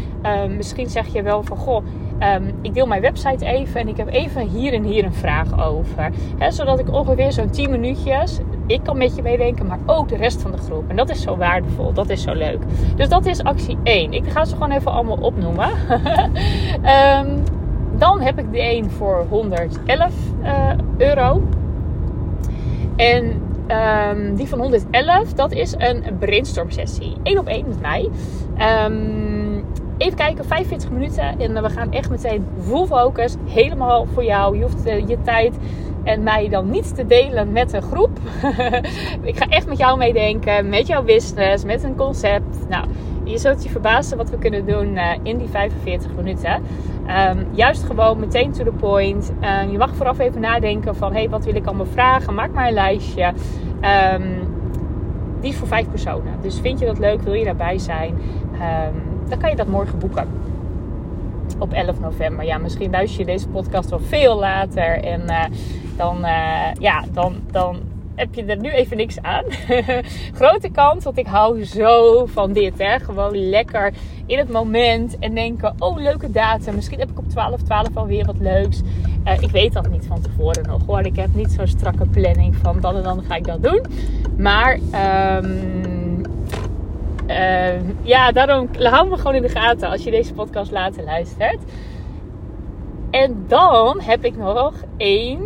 misschien 0.57 0.89
zeg 0.89 1.13
je 1.13 1.23
wel 1.23 1.43
van, 1.43 1.57
goh 1.57 1.85
Um, 2.23 2.55
ik 2.61 2.75
deel 2.75 2.87
mijn 2.87 3.01
website 3.01 3.45
even 3.45 3.81
en 3.81 3.89
ik 3.89 3.97
heb 3.97 4.09
even 4.09 4.49
hier 4.49 4.73
en 4.73 4.83
hier 4.83 5.05
een 5.05 5.15
vraag 5.15 5.67
over. 5.67 6.11
zodat 6.49 6.79
ik 6.79 6.93
ongeveer 6.93 7.33
zo'n 7.33 7.51
10 7.51 7.71
minuutjes, 7.71 8.39
ik 8.67 8.81
kan 8.85 8.97
met 8.97 9.17
je 9.17 9.23
meedenken, 9.23 9.67
maar 9.67 9.79
ook 9.87 10.09
de 10.09 10.17
rest 10.17 10.43
van 10.43 10.51
de 10.51 10.57
groep. 10.57 10.85
En 10.89 10.97
dat 10.97 11.11
is 11.11 11.23
zo 11.23 11.37
waardevol, 11.37 11.93
dat 11.93 12.11
is 12.11 12.23
zo 12.23 12.33
leuk. 12.33 12.59
Dus 12.97 13.09
dat 13.09 13.27
is 13.27 13.43
actie 13.43 13.79
1. 13.83 14.13
Ik 14.13 14.29
ga 14.29 14.45
ze 14.45 14.55
gewoon 14.55 14.71
even 14.71 14.93
allemaal 14.93 15.17
opnoemen. 15.17 15.71
um, 17.21 17.43
dan 18.05 18.21
heb 18.21 18.39
ik 18.39 18.53
de 18.53 18.61
1 18.61 18.91
voor 18.91 19.27
111 19.29 20.13
uh, 20.43 20.71
eh, 20.71 20.79
euro. 20.97 21.43
En 22.97 23.43
die 24.37 24.49
van 24.49 24.59
111, 24.59 25.33
dat 25.33 25.53
is 25.53 25.75
een 25.79 26.05
brainstorm 26.19 26.71
sessie. 26.71 27.17
1 27.23 27.39
op 27.39 27.47
1 27.47 27.69
met 27.69 27.81
mij. 27.81 28.09
Um, 28.85 29.42
Even 30.03 30.17
kijken, 30.17 30.45
45 30.45 30.91
minuten. 30.91 31.39
En 31.39 31.63
we 31.63 31.71
gaan 31.71 31.93
echt 31.93 32.11
meteen 32.11 32.47
full 32.61 32.87
focus. 32.87 33.37
Helemaal 33.47 34.07
voor 34.13 34.25
jou. 34.25 34.57
Je 34.57 34.63
hoeft 34.63 34.87
eh, 34.87 35.09
je 35.09 35.23
tijd 35.23 35.55
en 36.05 36.23
mij 36.23 36.49
dan 36.49 36.71
niet 36.71 36.95
te 36.95 37.07
delen 37.07 37.53
met 37.53 37.73
een 37.73 37.83
groep. 37.83 38.19
ik 39.23 39.37
ga 39.37 39.47
echt 39.49 39.67
met 39.67 39.79
jou 39.79 39.99
meedenken. 39.99 40.69
Met 40.69 40.87
jouw 40.87 41.03
business. 41.03 41.65
Met 41.65 41.83
een 41.83 41.97
concept. 41.97 42.69
Nou, 42.69 42.87
je 43.25 43.39
zult 43.39 43.63
je 43.63 43.71
verbazen 43.71 44.17
wat 44.17 44.31
we 44.31 44.39
kunnen 44.39 44.67
doen 44.67 44.95
uh, 44.95 45.11
in 45.23 45.39
die 45.39 45.49
45 45.49 46.15
minuten. 46.15 46.63
Um, 47.31 47.47
juist 47.53 47.83
gewoon 47.83 48.21
meteen 48.21 48.53
to 48.53 48.65
the 48.65 48.73
point. 48.73 49.33
Um, 49.63 49.71
je 49.71 49.79
mag 49.79 49.95
vooraf 49.95 50.19
even 50.19 50.41
nadenken 50.41 50.97
van... 50.97 51.13
hey, 51.13 51.29
wat 51.29 51.45
wil 51.45 51.55
ik 51.55 51.67
allemaal 51.67 51.87
vragen? 51.87 52.35
Maak 52.35 52.53
maar 52.53 52.67
een 52.67 52.75
lijstje. 52.75 53.33
Um, 54.15 54.51
die 55.41 55.51
is 55.51 55.57
voor 55.57 55.69
vijf 55.69 55.91
personen. 55.91 56.33
Dus 56.41 56.61
vind 56.61 56.79
je 56.79 56.87
dat 56.87 56.99
leuk? 56.99 57.23
Wil 57.23 57.35
je 57.35 57.45
daarbij 57.45 57.79
zijn? 57.79 58.15
Dan 59.29 59.39
kan 59.39 59.51
je 59.51 59.57
dat 59.57 59.67
morgen 59.67 59.99
boeken. 59.99 60.29
Op 61.59 61.73
11 61.73 62.01
november. 62.01 62.45
Ja, 62.45 62.59
misschien 62.59 62.91
luister 62.91 63.21
je 63.21 63.27
deze 63.27 63.49
podcast 63.49 63.91
wel 63.91 64.01
veel 64.01 64.39
later. 64.39 65.05
En 65.05 65.21
uh, 65.21 65.45
dan, 65.97 66.25
uh, 66.25 66.73
ja, 66.79 67.05
dan, 67.13 67.35
dan 67.51 67.81
heb 68.15 68.35
je 68.35 68.45
er 68.45 68.59
nu 68.59 68.71
even 68.71 68.97
niks 68.97 69.23
aan. 69.23 69.45
Grote 70.41 70.69
kans, 70.69 71.05
want 71.05 71.19
ik 71.19 71.27
hou 71.27 71.65
zo 71.65 72.27
van 72.27 72.53
dit. 72.53 72.79
Hè? 72.79 72.99
Gewoon 72.99 73.49
lekker 73.49 73.93
in 74.27 74.39
het 74.39 74.51
moment 74.51 75.19
en 75.19 75.35
denken: 75.35 75.75
oh, 75.79 75.97
leuke 75.97 76.31
datum. 76.31 76.75
Misschien 76.75 76.99
heb 76.99 77.11
ik 77.11 77.19
op 77.19 77.29
12, 77.29 77.63
12 77.63 77.89
alweer 77.95 78.25
wat 78.25 78.39
leuks. 78.39 78.81
Uh, 79.27 79.43
ik 79.43 79.51
weet 79.51 79.73
dat 79.73 79.91
niet 79.91 80.07
van 80.07 80.21
tevoren 80.21 80.67
nog 80.67 80.87
hoor. 80.87 81.01
Ik 81.01 81.17
heb 81.17 81.35
niet 81.35 81.51
zo'n 81.51 81.67
strakke 81.67 82.07
planning 82.07 82.57
van 82.57 82.81
dan 82.81 82.97
en 82.97 83.03
dan 83.03 83.23
ga 83.23 83.35
ik 83.35 83.45
dat 83.45 83.63
doen. 83.63 83.83
Maar. 84.37 84.79
Um, 85.45 85.92
uh, 87.27 88.03
ja, 88.03 88.33
daarom 88.33 88.69
hou 88.79 89.09
me 89.09 89.17
gewoon 89.17 89.35
in 89.35 89.43
de 89.43 89.49
gaten 89.49 89.89
als 89.89 90.05
je 90.05 90.11
deze 90.11 90.35
podcast 90.35 90.71
later 90.71 91.05
luistert. 91.05 91.59
En 93.11 93.45
dan 93.47 94.01
heb 94.01 94.25
ik 94.25 94.37
nog 94.37 94.75
één 94.97 95.41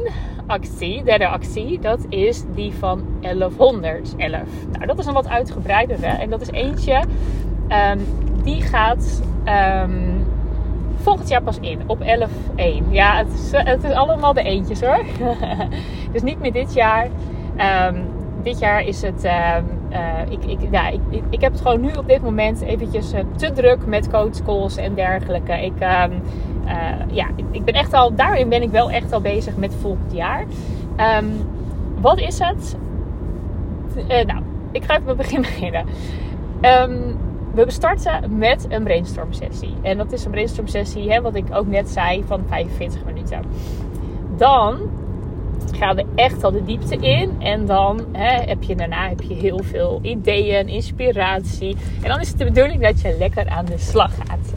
actie, 0.47 1.03
derde 1.05 1.29
actie. 1.29 1.81
Dat 1.81 2.07
is 2.09 2.45
die 2.55 2.73
van 2.73 3.05
1111. 3.21 4.49
Nou, 4.73 4.87
dat 4.87 4.99
is 4.99 5.07
een 5.07 5.13
wat 5.13 5.29
uitgebreidere. 5.29 6.07
En 6.07 6.31
dat 6.31 6.41
is 6.41 6.51
eentje, 6.51 7.03
um, 7.69 8.07
die 8.43 8.63
gaat 8.63 9.23
um, 9.85 10.27
volgend 10.97 11.29
jaar 11.29 11.43
pas 11.43 11.59
in. 11.61 11.81
Op 11.87 11.99
11.1. 12.01 12.91
Ja, 12.91 13.17
het 13.17 13.33
is, 13.33 13.51
het 13.53 13.85
is 13.85 13.93
allemaal 13.93 14.33
de 14.33 14.43
eentjes 14.43 14.81
hoor. 14.81 15.05
dus 16.13 16.23
niet 16.23 16.41
meer 16.41 16.53
dit 16.53 16.75
jaar. 16.75 17.09
Dit 18.43 18.59
jaar 18.59 18.83
is 18.83 19.03
het 19.03 19.29
uh, 19.91 20.21
ik, 20.29 20.45
ik, 20.45 20.59
ja, 20.71 20.89
ik, 20.89 21.01
ik, 21.31 21.41
heb 21.41 21.53
het 21.53 21.61
gewoon 21.61 21.81
nu 21.81 21.93
op 21.93 22.09
dit 22.09 22.23
moment 22.23 22.61
eventjes 22.61 23.15
uh, 23.15 23.21
te 23.37 23.53
druk 23.53 23.87
met 23.87 24.11
coachcalls 24.11 24.77
en 24.77 24.95
dergelijke. 24.95 25.65
Ik, 25.65 25.81
uh, 25.81 26.05
ja, 27.13 27.27
ik, 27.51 27.65
ben 27.65 27.75
echt 27.75 27.93
al, 27.93 28.15
daarin 28.15 28.49
ben 28.49 28.63
ik 28.63 28.71
wel 28.71 28.91
echt 28.91 29.13
al 29.13 29.21
bezig 29.21 29.57
met 29.57 29.75
volgend 29.75 30.13
jaar. 30.13 30.45
Um, 31.21 31.33
wat 32.01 32.19
is 32.19 32.39
het? 32.39 32.77
nou, 34.27 34.43
ik 34.73 34.85
ga 34.85 34.93
even 34.93 35.05
bij 35.05 35.17
begin 35.17 35.41
beginnen. 35.51 35.85
Ehm, 36.61 36.99
we 37.55 37.71
starten 37.71 38.39
met 38.39 38.67
een 38.69 38.83
brainstorm 38.83 39.33
sessie. 39.33 39.75
En 39.83 39.97
dat 39.97 40.13
is 40.13 40.25
een 40.25 40.31
brainstorm 40.31 40.67
sessie, 40.67 41.13
hè, 41.13 41.21
wat 41.21 41.35
ik 41.35 41.45
ook 41.53 41.67
net 41.67 41.89
zei, 41.89 42.25
van 42.27 42.43
45 42.49 43.05
minuten. 43.05 43.41
Dan 44.37 44.79
gaan 45.77 45.97
we 45.97 46.05
echt 46.15 46.45
al 46.45 46.51
de 46.51 46.65
diepte 46.65 46.97
in. 46.97 47.31
En 47.39 47.67
dan 47.67 48.05
hè, 48.13 48.43
heb 48.43 48.63
je 48.63 48.77
daarna 48.77 49.09
heb 49.09 49.23
je 49.23 49.35
heel 49.35 49.61
veel 49.63 49.99
ideeën, 50.03 50.69
inspiratie. 50.69 51.77
En 52.03 52.09
dan 52.09 52.21
is 52.21 52.29
het 52.29 52.39
de 52.39 52.45
bedoeling 52.45 52.83
dat 52.83 53.01
je 53.01 53.17
lekker 53.19 53.49
aan 53.49 53.65
de 53.65 53.79
slag 53.79 54.15
gaat. 54.15 54.53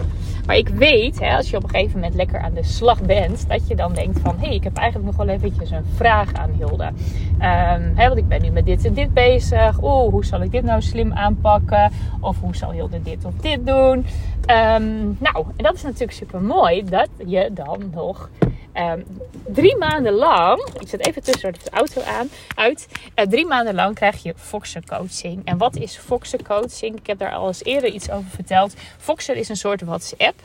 Maar 0.49 0.57
ik 0.57 0.67
weet, 0.67 1.19
hè, 1.19 1.35
als 1.35 1.49
je 1.49 1.57
op 1.57 1.63
een 1.63 1.69
gegeven 1.69 1.99
moment 1.99 2.15
lekker 2.15 2.39
aan 2.39 2.53
de 2.53 2.63
slag 2.63 3.01
bent, 3.01 3.47
dat 3.47 3.67
je 3.67 3.75
dan 3.75 3.93
denkt 3.93 4.19
van, 4.19 4.35
hé, 4.39 4.45
hey, 4.45 4.55
ik 4.55 4.63
heb 4.63 4.77
eigenlijk 4.77 5.17
nog 5.17 5.25
wel 5.25 5.35
eventjes 5.35 5.71
een 5.71 5.85
vraag 5.95 6.33
aan 6.33 6.51
Hilde. 6.57 6.85
Um, 6.85 7.93
hè, 7.95 8.07
want 8.07 8.17
ik 8.17 8.27
ben 8.27 8.41
nu 8.41 8.49
met 8.49 8.65
dit 8.65 8.85
en 8.85 8.93
dit 8.93 9.13
bezig. 9.13 9.83
Oeh, 9.83 10.09
hoe 10.11 10.25
zal 10.25 10.41
ik 10.41 10.51
dit 10.51 10.63
nou 10.63 10.81
slim 10.81 11.13
aanpakken? 11.13 11.91
Of 12.19 12.39
hoe 12.39 12.55
zal 12.55 12.71
Hilde 12.71 13.01
dit 13.01 13.25
of 13.25 13.33
dit 13.33 13.67
doen? 13.67 14.05
Ehm, 14.45 15.05
nou, 15.19 15.45
en 15.55 15.63
dat 15.63 15.73
is 15.73 15.81
natuurlijk 15.81 16.11
super 16.11 16.41
mooi 16.41 16.83
dat 16.83 17.09
je 17.25 17.49
dan 17.53 17.79
nog 17.93 18.29
Um, 18.73 19.05
drie 19.47 19.77
maanden 19.77 20.13
lang, 20.13 20.67
ik 20.79 20.87
zet 20.87 21.05
even 21.07 21.23
tussen 21.23 21.53
de 21.53 21.69
auto 21.71 22.01
aan, 22.01 22.29
uit. 22.55 22.87
Uh, 23.15 23.25
drie 23.25 23.45
maanden 23.45 23.75
lang 23.75 23.95
krijg 23.95 24.23
je 24.23 24.33
Foxer 24.35 24.81
coaching. 24.85 25.45
En 25.45 25.57
wat 25.57 25.75
is 25.75 25.97
Foxer 25.97 26.43
coaching? 26.43 26.99
Ik 26.99 27.07
heb 27.07 27.17
daar 27.19 27.31
al 27.33 27.47
eens 27.47 27.63
eerder 27.63 27.89
iets 27.89 28.09
over 28.09 28.29
verteld. 28.29 28.73
Foxer 28.97 29.35
is 29.35 29.49
een 29.49 29.55
soort 29.55 29.81
WhatsApp. 29.81 30.41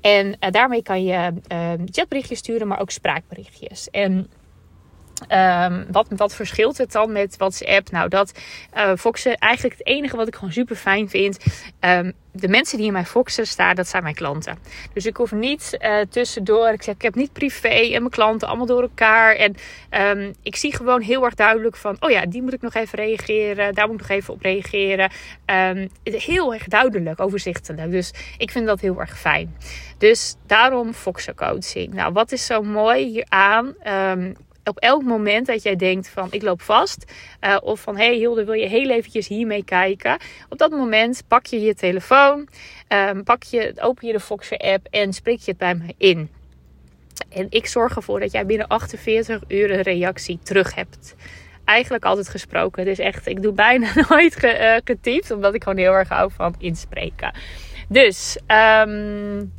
En 0.00 0.26
uh, 0.26 0.50
daarmee 0.50 0.82
kan 0.82 1.04
je 1.04 1.32
uh, 1.52 1.70
chatberichtjes 1.90 2.38
sturen, 2.38 2.68
maar 2.68 2.80
ook 2.80 2.90
spraakberichtjes. 2.90 3.90
En 3.90 4.30
Um, 5.28 5.86
wat, 5.90 6.06
wat 6.16 6.34
verschilt 6.34 6.78
het 6.78 6.92
dan 6.92 7.12
met 7.12 7.36
WhatsApp? 7.36 7.90
Nou, 7.90 8.08
dat 8.08 8.32
uh, 8.76 8.92
Foxen 8.96 9.36
eigenlijk 9.36 9.78
het 9.78 9.86
enige 9.86 10.16
wat 10.16 10.28
ik 10.28 10.34
gewoon 10.34 10.52
super 10.52 10.76
fijn 10.76 11.08
vind. 11.08 11.38
De 12.32 12.48
mensen 12.48 12.76
die 12.76 12.86
in 12.86 12.92
mijn 12.92 13.06
Foxen 13.06 13.46
staan, 13.46 13.74
dat 13.74 13.88
zijn 13.88 14.02
mijn 14.02 14.14
klanten. 14.14 14.58
Dus 14.92 15.06
ik 15.06 15.16
hoef 15.16 15.32
niet 15.32 15.78
uh, 15.80 16.00
tussendoor. 16.10 16.68
Ik 16.68 16.82
zeg, 16.82 16.94
ik 16.94 17.02
heb 17.02 17.14
niet 17.14 17.32
privé 17.32 17.68
en 17.68 17.90
mijn 17.90 18.10
klanten 18.10 18.48
allemaal 18.48 18.66
door 18.66 18.82
elkaar. 18.82 19.34
En 19.34 19.54
um, 20.18 20.34
ik 20.42 20.56
zie 20.56 20.76
gewoon 20.76 21.00
heel 21.00 21.24
erg 21.24 21.34
duidelijk 21.34 21.76
van, 21.76 21.96
oh 22.00 22.10
ja, 22.10 22.26
die 22.26 22.42
moet 22.42 22.52
ik 22.52 22.62
nog 22.62 22.74
even 22.74 22.98
reageren. 22.98 23.74
Daar 23.74 23.86
moet 23.86 24.00
ik 24.00 24.08
nog 24.08 24.18
even 24.18 24.34
op 24.34 24.42
reageren. 24.42 25.10
heel 26.02 26.54
erg 26.54 26.64
duidelijk, 26.64 27.20
overzichtelijk. 27.20 27.90
Dus 27.90 28.12
ik 28.38 28.50
vind 28.50 28.66
dat 28.66 28.80
heel 28.80 29.00
erg 29.00 29.18
fijn. 29.18 29.56
Dus 29.98 30.36
daarom 30.46 30.94
Foxen 30.94 31.34
coaching. 31.34 31.94
Nou, 31.94 32.12
wat 32.12 32.32
is 32.32 32.46
zo 32.46 32.62
mooi 32.62 33.04
hieraan? 33.04 33.74
Op 34.64 34.78
elk 34.78 35.02
moment 35.02 35.46
dat 35.46 35.62
jij 35.62 35.76
denkt 35.76 36.08
van 36.08 36.28
ik 36.30 36.42
loop 36.42 36.62
vast. 36.62 37.12
Uh, 37.40 37.56
of 37.62 37.80
van 37.80 37.96
hey 37.96 38.14
Hilde 38.14 38.44
wil 38.44 38.54
je 38.54 38.68
heel 38.68 38.90
eventjes 38.90 39.28
hiermee 39.28 39.64
kijken. 39.64 40.18
Op 40.48 40.58
dat 40.58 40.70
moment 40.70 41.22
pak 41.28 41.46
je 41.46 41.60
je 41.60 41.74
telefoon. 41.74 42.48
Um, 42.88 43.24
pak 43.24 43.42
je, 43.42 43.72
open 43.80 44.06
je 44.06 44.12
de 44.12 44.20
Foxer 44.20 44.58
app 44.58 44.86
en 44.90 45.12
spreek 45.12 45.38
je 45.38 45.50
het 45.50 45.58
bij 45.58 45.74
mij 45.74 45.94
in. 45.96 46.30
En 47.28 47.46
ik 47.50 47.66
zorg 47.66 47.96
ervoor 47.96 48.20
dat 48.20 48.32
jij 48.32 48.46
binnen 48.46 48.66
48 48.66 49.42
uur 49.48 49.70
een 49.70 49.82
reactie 49.82 50.38
terug 50.42 50.74
hebt. 50.74 51.14
Eigenlijk 51.64 52.04
altijd 52.04 52.28
gesproken. 52.28 52.84
Dus 52.84 52.98
echt, 52.98 53.26
ik 53.26 53.42
doe 53.42 53.52
bijna 53.52 53.92
nooit 54.08 54.36
ge, 54.36 54.58
uh, 54.60 54.80
getypt. 54.84 55.30
Omdat 55.30 55.54
ik 55.54 55.62
gewoon 55.62 55.78
heel 55.78 55.92
erg 55.92 56.08
hou 56.08 56.30
van 56.34 56.54
inspreken. 56.58 57.34
Dus 57.88 58.38
um, 58.86 59.52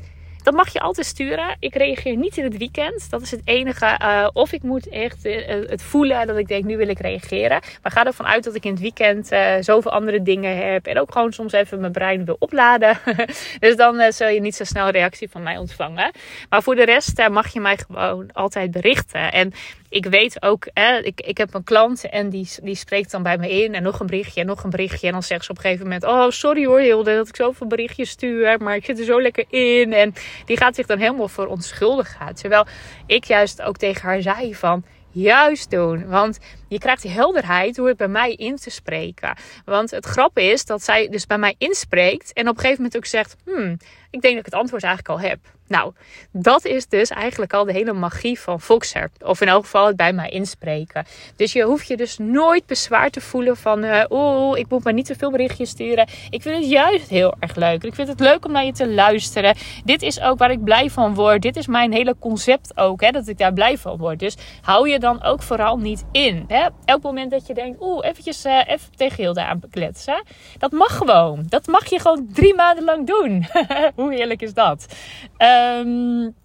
dat 0.43 0.53
mag 0.53 0.73
je 0.73 0.79
altijd 0.79 1.07
sturen. 1.07 1.55
Ik 1.59 1.75
reageer 1.75 2.15
niet 2.15 2.37
in 2.37 2.43
het 2.43 2.57
weekend. 2.57 3.09
Dat 3.09 3.21
is 3.21 3.31
het 3.31 3.41
enige. 3.43 3.99
Uh, 4.01 4.27
of 4.33 4.51
ik 4.51 4.63
moet 4.63 4.89
echt 4.89 5.25
uh, 5.25 5.47
het 5.69 5.81
voelen 5.81 6.27
dat 6.27 6.37
ik 6.37 6.47
denk, 6.47 6.63
nu 6.63 6.77
wil 6.77 6.87
ik 6.87 6.99
reageren. 6.99 7.61
Maar 7.81 7.91
ga 7.91 8.05
ervan 8.05 8.25
uit 8.25 8.43
dat 8.43 8.55
ik 8.55 8.65
in 8.65 8.71
het 8.71 8.81
weekend 8.81 9.31
uh, 9.31 9.53
zoveel 9.59 9.91
andere 9.91 10.21
dingen 10.21 10.71
heb. 10.71 10.85
En 10.85 10.99
ook 10.99 11.11
gewoon 11.11 11.33
soms 11.33 11.53
even 11.53 11.79
mijn 11.79 11.91
brein 11.91 12.25
wil 12.25 12.35
opladen. 12.39 12.97
dus 13.59 13.75
dan 13.75 14.11
zul 14.11 14.27
je 14.27 14.41
niet 14.41 14.55
zo 14.55 14.63
snel 14.63 14.85
een 14.85 14.91
reactie 14.91 15.29
van 15.29 15.43
mij 15.43 15.57
ontvangen. 15.57 16.11
Maar 16.49 16.63
voor 16.63 16.75
de 16.75 16.85
rest 16.85 17.27
mag 17.29 17.53
je 17.53 17.59
mij 17.59 17.77
gewoon 17.77 18.31
altijd 18.33 18.71
berichten. 18.71 19.31
En 19.31 19.53
ik 19.89 20.05
weet 20.05 20.41
ook, 20.41 20.67
ik, 21.01 21.21
ik 21.21 21.37
heb 21.37 21.53
een 21.53 21.63
klant 21.63 22.09
en 22.09 22.29
die, 22.29 22.49
die 22.63 22.75
spreekt 22.75 23.11
dan 23.11 23.23
bij 23.23 23.37
me 23.37 23.63
in. 23.63 23.73
En 23.73 23.83
nog 23.83 23.99
een 23.99 24.05
berichtje 24.07 24.41
en 24.41 24.47
nog 24.47 24.63
een 24.63 24.69
berichtje. 24.69 25.07
En 25.07 25.13
dan 25.13 25.23
zegt 25.23 25.45
ze 25.45 25.51
op 25.51 25.57
een 25.57 25.63
gegeven 25.63 25.83
moment: 25.83 26.03
Oh, 26.03 26.29
sorry 26.29 26.65
hoor, 26.65 26.79
Hilde, 26.79 27.15
dat 27.15 27.27
ik 27.27 27.35
zoveel 27.35 27.67
berichtjes 27.67 28.09
stuur. 28.09 28.61
Maar 28.61 28.75
ik 28.75 28.85
zit 28.85 28.99
er 28.99 29.05
zo 29.05 29.21
lekker 29.21 29.45
in. 29.49 29.93
En 29.93 30.13
die 30.45 30.57
gaat 30.57 30.75
zich 30.75 30.85
dan 30.85 30.97
helemaal 30.97 31.27
verontschuldigen. 31.27 32.35
Terwijl 32.35 32.65
ik 33.05 33.23
juist 33.23 33.61
ook 33.61 33.77
tegen 33.77 34.01
haar 34.01 34.21
zei: 34.21 34.55
van 34.55 34.83
juist 35.11 35.69
doen. 35.69 36.07
Want 36.07 36.39
je 36.73 36.79
krijgt 36.79 37.03
helderheid 37.03 37.75
door 37.75 37.87
het 37.87 37.97
bij 37.97 38.07
mij 38.07 38.33
in 38.33 38.55
te 38.55 38.69
spreken. 38.69 39.37
Want 39.65 39.91
het 39.91 40.05
grap 40.05 40.37
is 40.37 40.65
dat 40.65 40.83
zij 40.83 41.07
dus 41.09 41.25
bij 41.25 41.37
mij 41.37 41.55
inspreekt 41.57 42.33
en 42.33 42.47
op 42.47 42.55
een 42.55 42.61
gegeven 42.61 42.83
moment 42.83 42.97
ook 42.97 43.05
zegt: 43.05 43.35
Hmm, 43.45 43.77
ik 44.09 44.21
denk 44.21 44.35
dat 44.35 44.45
ik 44.45 44.51
het 44.51 44.61
antwoord 44.61 44.83
eigenlijk 44.83 45.19
al 45.19 45.29
heb. 45.29 45.39
Nou, 45.67 45.93
dat 46.31 46.65
is 46.65 46.87
dus 46.87 47.09
eigenlijk 47.09 47.53
al 47.53 47.65
de 47.65 47.71
hele 47.71 47.93
magie 47.93 48.39
van 48.39 48.61
Voxer. 48.61 49.09
Of 49.21 49.41
in 49.41 49.47
elk 49.47 49.63
geval 49.63 49.87
het 49.87 49.95
bij 49.95 50.13
mij 50.13 50.29
inspreken. 50.29 51.05
Dus 51.35 51.53
je 51.53 51.63
hoeft 51.63 51.87
je 51.87 51.97
dus 51.97 52.17
nooit 52.17 52.65
bezwaar 52.65 53.09
te 53.09 53.21
voelen 53.21 53.57
van... 53.57 53.83
Uh, 53.83 54.03
oh, 54.07 54.57
ik 54.57 54.69
moet 54.69 54.83
maar 54.83 54.93
niet 54.93 55.05
te 55.05 55.15
veel 55.15 55.31
berichtjes 55.31 55.69
sturen. 55.69 56.07
Ik 56.29 56.41
vind 56.41 56.55
het 56.55 56.69
juist 56.69 57.09
heel 57.09 57.35
erg 57.39 57.55
leuk. 57.55 57.83
Ik 57.83 57.95
vind 57.95 58.07
het 58.07 58.19
leuk 58.19 58.45
om 58.45 58.51
naar 58.51 58.65
je 58.65 58.71
te 58.71 58.89
luisteren. 58.89 59.55
Dit 59.85 60.01
is 60.01 60.21
ook 60.21 60.37
waar 60.37 60.51
ik 60.51 60.63
blij 60.63 60.89
van 60.89 61.13
word. 61.13 61.41
Dit 61.41 61.55
is 61.55 61.67
mijn 61.67 61.91
hele 61.91 62.15
concept 62.19 62.77
ook, 62.77 63.01
hè, 63.01 63.11
dat 63.11 63.27
ik 63.27 63.37
daar 63.37 63.53
blij 63.53 63.77
van 63.77 63.97
word. 63.97 64.19
Dus 64.19 64.35
hou 64.61 64.89
je 64.89 64.99
dan 64.99 65.23
ook 65.23 65.41
vooral 65.41 65.77
niet 65.77 66.03
in. 66.11 66.45
Hè? 66.47 66.62
Elk 66.85 67.01
moment 67.01 67.31
dat 67.31 67.47
je 67.47 67.53
denkt, 67.53 67.81
oeh, 67.81 68.05
eventjes 68.05 68.45
uh, 68.45 68.61
even 68.67 68.95
tegen 68.95 69.23
Hilde 69.23 69.43
aan 69.45 69.59
bekletsen. 69.59 70.23
Dat 70.57 70.71
mag 70.71 70.97
gewoon. 70.97 71.45
Dat 71.49 71.67
mag 71.67 71.85
je 71.85 71.99
gewoon 71.99 72.27
drie 72.33 72.55
maanden 72.55 72.83
lang 72.83 73.07
doen. 73.07 73.45
Hoe 73.95 74.13
heerlijk 74.13 74.41
is 74.41 74.53
dat? 74.53 74.95
Um, 75.37 76.35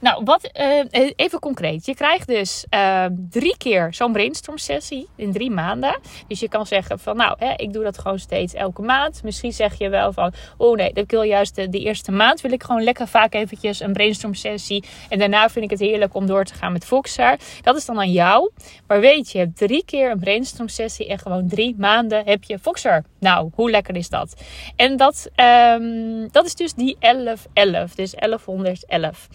nou, 0.00 0.24
wat, 0.24 0.50
uh, 0.60 1.10
even 1.16 1.38
concreet. 1.38 1.86
Je 1.86 1.94
krijgt 1.94 2.26
dus 2.26 2.64
uh, 2.70 3.04
drie 3.30 3.56
keer 3.56 3.94
zo'n 3.94 4.12
brainstorm 4.12 4.58
sessie 4.58 5.08
in 5.16 5.32
drie 5.32 5.50
maanden. 5.50 6.00
Dus 6.28 6.40
je 6.40 6.48
kan 6.48 6.66
zeggen 6.66 6.98
van 6.98 7.16
nou, 7.16 7.36
hè, 7.38 7.52
ik 7.56 7.72
doe 7.72 7.84
dat 7.84 7.98
gewoon 7.98 8.18
steeds 8.18 8.54
elke 8.54 8.82
maand. 8.82 9.22
Misschien 9.22 9.52
zeg 9.52 9.78
je 9.78 9.88
wel 9.88 10.12
van, 10.12 10.32
oh 10.56 10.76
nee, 10.76 10.90
ik 10.92 11.10
wil 11.10 11.22
juist 11.22 11.54
de, 11.54 11.78
eerste 11.78 12.12
maand 12.12 12.40
wil 12.40 12.52
ik 12.52 12.62
gewoon 12.62 12.82
lekker 12.82 13.08
vaak 13.08 13.34
eventjes 13.34 13.80
een 13.80 13.92
brainstorm 13.92 14.34
sessie. 14.34 14.84
En 15.08 15.18
daarna 15.18 15.48
vind 15.48 15.64
ik 15.64 15.70
het 15.70 15.80
heerlijk 15.80 16.14
om 16.14 16.26
door 16.26 16.44
te 16.44 16.54
gaan 16.54 16.72
met 16.72 16.84
Voxer. 16.84 17.38
Dat 17.62 17.76
is 17.76 17.84
dan 17.84 17.98
aan 17.98 18.12
jou. 18.12 18.50
Maar 18.86 19.00
weet 19.00 19.30
je, 19.30 19.38
je 19.38 19.44
hebt 19.44 19.56
drie 19.56 19.84
keer 19.84 20.10
een 20.10 20.18
brainstorm 20.18 20.68
sessie 20.68 21.08
en 21.08 21.18
gewoon 21.18 21.48
drie 21.48 21.74
maanden 21.78 22.22
heb 22.24 22.44
je 22.44 22.58
Voxer. 22.58 23.04
Nou, 23.20 23.50
hoe 23.54 23.70
lekker 23.70 23.96
is 23.96 24.08
dat? 24.08 24.42
En 24.76 24.96
dat, 24.96 25.30
um, 25.36 26.28
dat 26.30 26.46
is 26.46 26.54
dus 26.54 26.74
die 26.74 26.96
1111. 27.00 27.94
Dus 27.94 28.12
1111. 28.12 29.28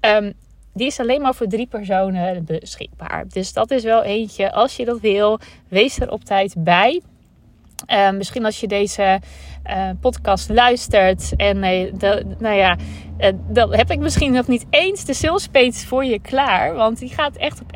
Um, 0.00 0.32
die 0.78 0.86
is 0.86 1.00
alleen 1.00 1.20
maar 1.20 1.34
voor 1.34 1.46
drie 1.46 1.66
personen 1.66 2.44
beschikbaar. 2.44 3.24
Dus 3.28 3.52
dat 3.52 3.70
is 3.70 3.84
wel 3.84 4.02
eentje. 4.02 4.52
Als 4.52 4.76
je 4.76 4.84
dat 4.84 5.00
wil, 5.00 5.38
wees 5.68 6.00
er 6.00 6.10
op 6.10 6.24
tijd 6.24 6.54
bij. 6.58 7.02
Uh, 7.92 8.10
misschien 8.10 8.44
als 8.44 8.60
je 8.60 8.66
deze 8.66 9.20
uh, 9.66 9.90
podcast 10.00 10.48
luistert. 10.48 11.36
En 11.36 11.56
uh, 11.56 11.92
nou 12.38 12.56
ja, 12.56 12.76
uh, 13.18 13.28
dan 13.48 13.74
heb 13.74 13.90
ik 13.90 13.98
misschien 13.98 14.32
nog 14.32 14.46
niet 14.46 14.66
eens 14.70 15.04
de 15.04 15.14
sales 15.14 15.46
page 15.48 15.86
voor 15.86 16.04
je 16.04 16.20
klaar. 16.20 16.74
Want 16.74 16.98
die 16.98 17.08
gaat 17.08 17.36
echt 17.36 17.60
op 17.60 17.72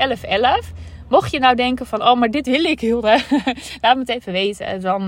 11.11. 0.64 0.72
Mocht 1.08 1.30
je 1.30 1.38
nou 1.38 1.56
denken 1.56 1.86
van, 1.86 2.02
oh, 2.02 2.18
maar 2.18 2.30
dit 2.30 2.46
wil 2.46 2.64
ik, 2.64 2.80
Hilde. 2.80 3.20
Laat 3.82 3.94
me 3.94 4.00
het 4.00 4.08
even 4.08 4.32
weten. 4.32 4.80
Dan 4.80 5.06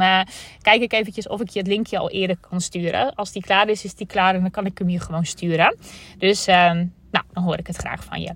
kijk 0.62 0.82
ik 0.82 0.92
eventjes 0.92 1.28
of 1.28 1.40
ik 1.40 1.48
je 1.48 1.58
het 1.58 1.68
linkje 1.68 1.98
al 1.98 2.10
eerder 2.10 2.36
kan 2.50 2.60
sturen. 2.60 3.14
Als 3.14 3.32
die 3.32 3.42
klaar 3.42 3.68
is, 3.68 3.84
is 3.84 3.94
die 3.94 4.06
klaar 4.06 4.34
en 4.34 4.40
dan 4.40 4.50
kan 4.50 4.66
ik 4.66 4.78
hem 4.78 4.88
je 4.88 5.00
gewoon 5.00 5.24
sturen. 5.24 5.76
Dus 6.18 6.46
ehm, 6.46 6.86
nou, 7.14 7.26
dan 7.32 7.42
hoor 7.42 7.58
ik 7.58 7.66
het 7.66 7.76
graag 7.76 8.04
van 8.04 8.20
je. 8.20 8.30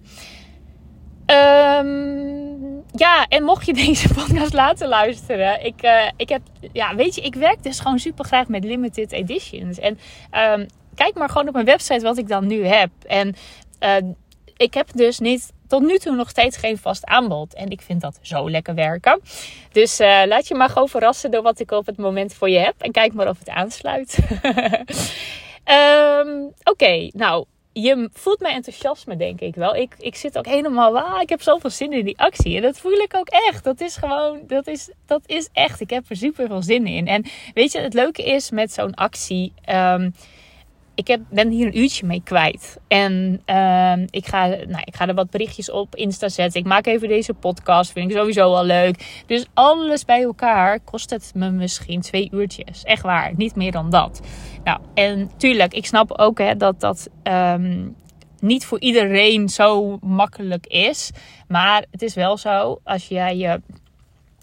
Um, 1.31 2.85
ja, 2.93 3.27
en 3.29 3.43
mocht 3.43 3.67
je 3.67 3.75
deze 3.87 4.15
podcast 4.15 4.53
laten 4.53 4.89
luisteren. 4.89 5.65
Ik, 5.65 5.83
uh, 5.85 6.09
ik 6.17 6.29
heb, 6.29 6.41
ja, 6.73 6.95
weet 6.95 7.15
je, 7.15 7.21
ik 7.21 7.35
werk 7.35 7.63
dus 7.63 7.81
gewoon 7.81 7.99
super 7.99 8.25
graag 8.25 8.49
met 8.49 8.65
limited 8.65 9.13
editions. 9.13 9.79
En 9.79 9.99
um, 10.53 10.67
kijk 10.95 11.15
maar 11.15 11.29
gewoon 11.29 11.49
op 11.49 11.55
mijn 11.55 11.67
website 11.67 12.01
wat 12.01 12.19
ik 12.19 12.29
dan 12.29 12.47
nu 12.47 12.65
heb. 12.65 12.91
En 13.07 13.35
uh, 13.81 14.11
ik 14.57 14.75
heb 14.75 14.89
dus 14.95 15.19
niet 15.19 15.53
tot 15.67 15.83
nu 15.83 15.99
toe 15.99 16.15
nog 16.15 16.31
steeds 16.31 16.57
geen 16.57 16.79
vast 16.79 17.05
aanbod. 17.05 17.55
En 17.55 17.71
ik 17.71 17.81
vind 17.81 18.01
dat 18.01 18.19
zo 18.23 18.51
lekker 18.51 18.75
werken. 18.75 19.21
Dus 19.73 20.01
uh, 20.01 20.23
laat 20.27 20.49
je 20.49 20.55
maar 20.55 20.69
gewoon 20.69 20.89
verrassen 20.89 21.31
door 21.31 21.43
wat 21.43 21.61
ik 21.61 21.71
op 21.71 21.87
het 21.87 21.97
moment 21.97 22.35
voor 22.35 22.51
je 22.51 22.59
heb. 22.59 22.75
En 22.79 22.93
kijk 22.93 23.15
maar 23.15 23.29
of 23.29 23.39
het 23.39 23.49
aansluit. 23.49 24.19
um, 25.65 26.53
Oké, 26.73 27.11
nou 27.13 27.45
je 27.83 28.09
voelt 28.13 28.41
mijn 28.41 28.55
enthousiasme, 28.55 29.17
denk 29.17 29.41
ik 29.41 29.55
wel. 29.55 29.75
Ik, 29.75 29.95
ik 29.99 30.15
zit 30.15 30.39
ook 30.39 30.47
helemaal, 30.47 30.99
ah, 30.99 31.21
ik 31.21 31.29
heb 31.29 31.43
zoveel 31.43 31.71
zin 31.71 31.93
in 31.93 32.05
die 32.05 32.19
actie. 32.19 32.57
En 32.57 32.63
dat 32.63 32.79
voel 32.79 32.93
ik 32.93 33.15
ook 33.15 33.29
echt. 33.29 33.65
Dat 33.65 33.81
is 33.81 33.97
gewoon, 33.97 34.41
dat 34.47 34.67
is, 34.67 34.91
dat 35.07 35.23
is 35.27 35.49
echt. 35.53 35.81
Ik 35.81 35.91
heb 35.91 36.05
er 36.09 36.17
super 36.17 36.47
veel 36.47 36.63
zin 36.63 36.87
in. 36.87 37.07
En 37.07 37.25
weet 37.55 37.73
je, 37.73 37.81
het 37.81 37.95
leuke 37.95 38.25
is 38.25 38.51
met 38.51 38.73
zo'n 38.73 38.95
actie. 38.95 39.53
Um, 39.71 40.15
ik 40.99 41.07
heb, 41.07 41.21
ben 41.31 41.51
hier 41.51 41.67
een 41.67 41.79
uurtje 41.79 42.07
mee 42.07 42.23
kwijt. 42.25 42.79
En 42.89 43.43
ehm, 43.45 44.07
ik, 44.11 44.27
ga, 44.27 44.47
nou, 44.47 44.83
ik 44.85 44.97
ga 44.97 45.09
er 45.09 45.15
wat 45.15 45.31
berichtjes 45.31 45.71
op 45.71 45.95
Insta 45.95 46.29
zetten. 46.29 46.61
Ik 46.61 46.67
maak 46.67 46.87
even 46.87 47.09
deze 47.09 47.35
podcast. 47.35 47.93
Vind 47.93 48.11
ik 48.11 48.17
sowieso 48.17 48.51
wel 48.51 48.65
leuk. 48.65 49.23
Dus 49.27 49.47
alles 49.55 50.05
bij 50.05 50.23
elkaar 50.23 50.81
kost 50.81 51.11
het 51.11 51.33
me 51.35 51.51
misschien 51.51 52.01
twee 52.01 52.29
uurtjes. 52.33 52.85
Echt 52.85 53.03
waar. 53.03 53.33
Niet 53.37 53.55
meer 53.55 53.73
dan 53.73 53.91
dat. 53.91 54.21
Nou, 54.65 54.81
en 54.95 55.31
tuurlijk, 55.37 55.75
ik 55.75 55.87
snap 55.87 56.13
ook 56.13 56.39
hè, 56.39 56.57
dat 56.57 56.81
dat 56.81 57.09
ehm, 57.23 57.89
niet 58.41 58.67
voor 58.67 58.81
iedereen 58.81 59.49
zo 59.49 59.99
makkelijk 60.01 60.67
is. 60.67 61.11
Maar 61.49 61.85
het 61.91 62.03
is 62.03 62.15
wel 62.15 62.37
zo, 62.37 62.81
als 62.85 63.09
jij 63.09 63.37
je 63.37 63.61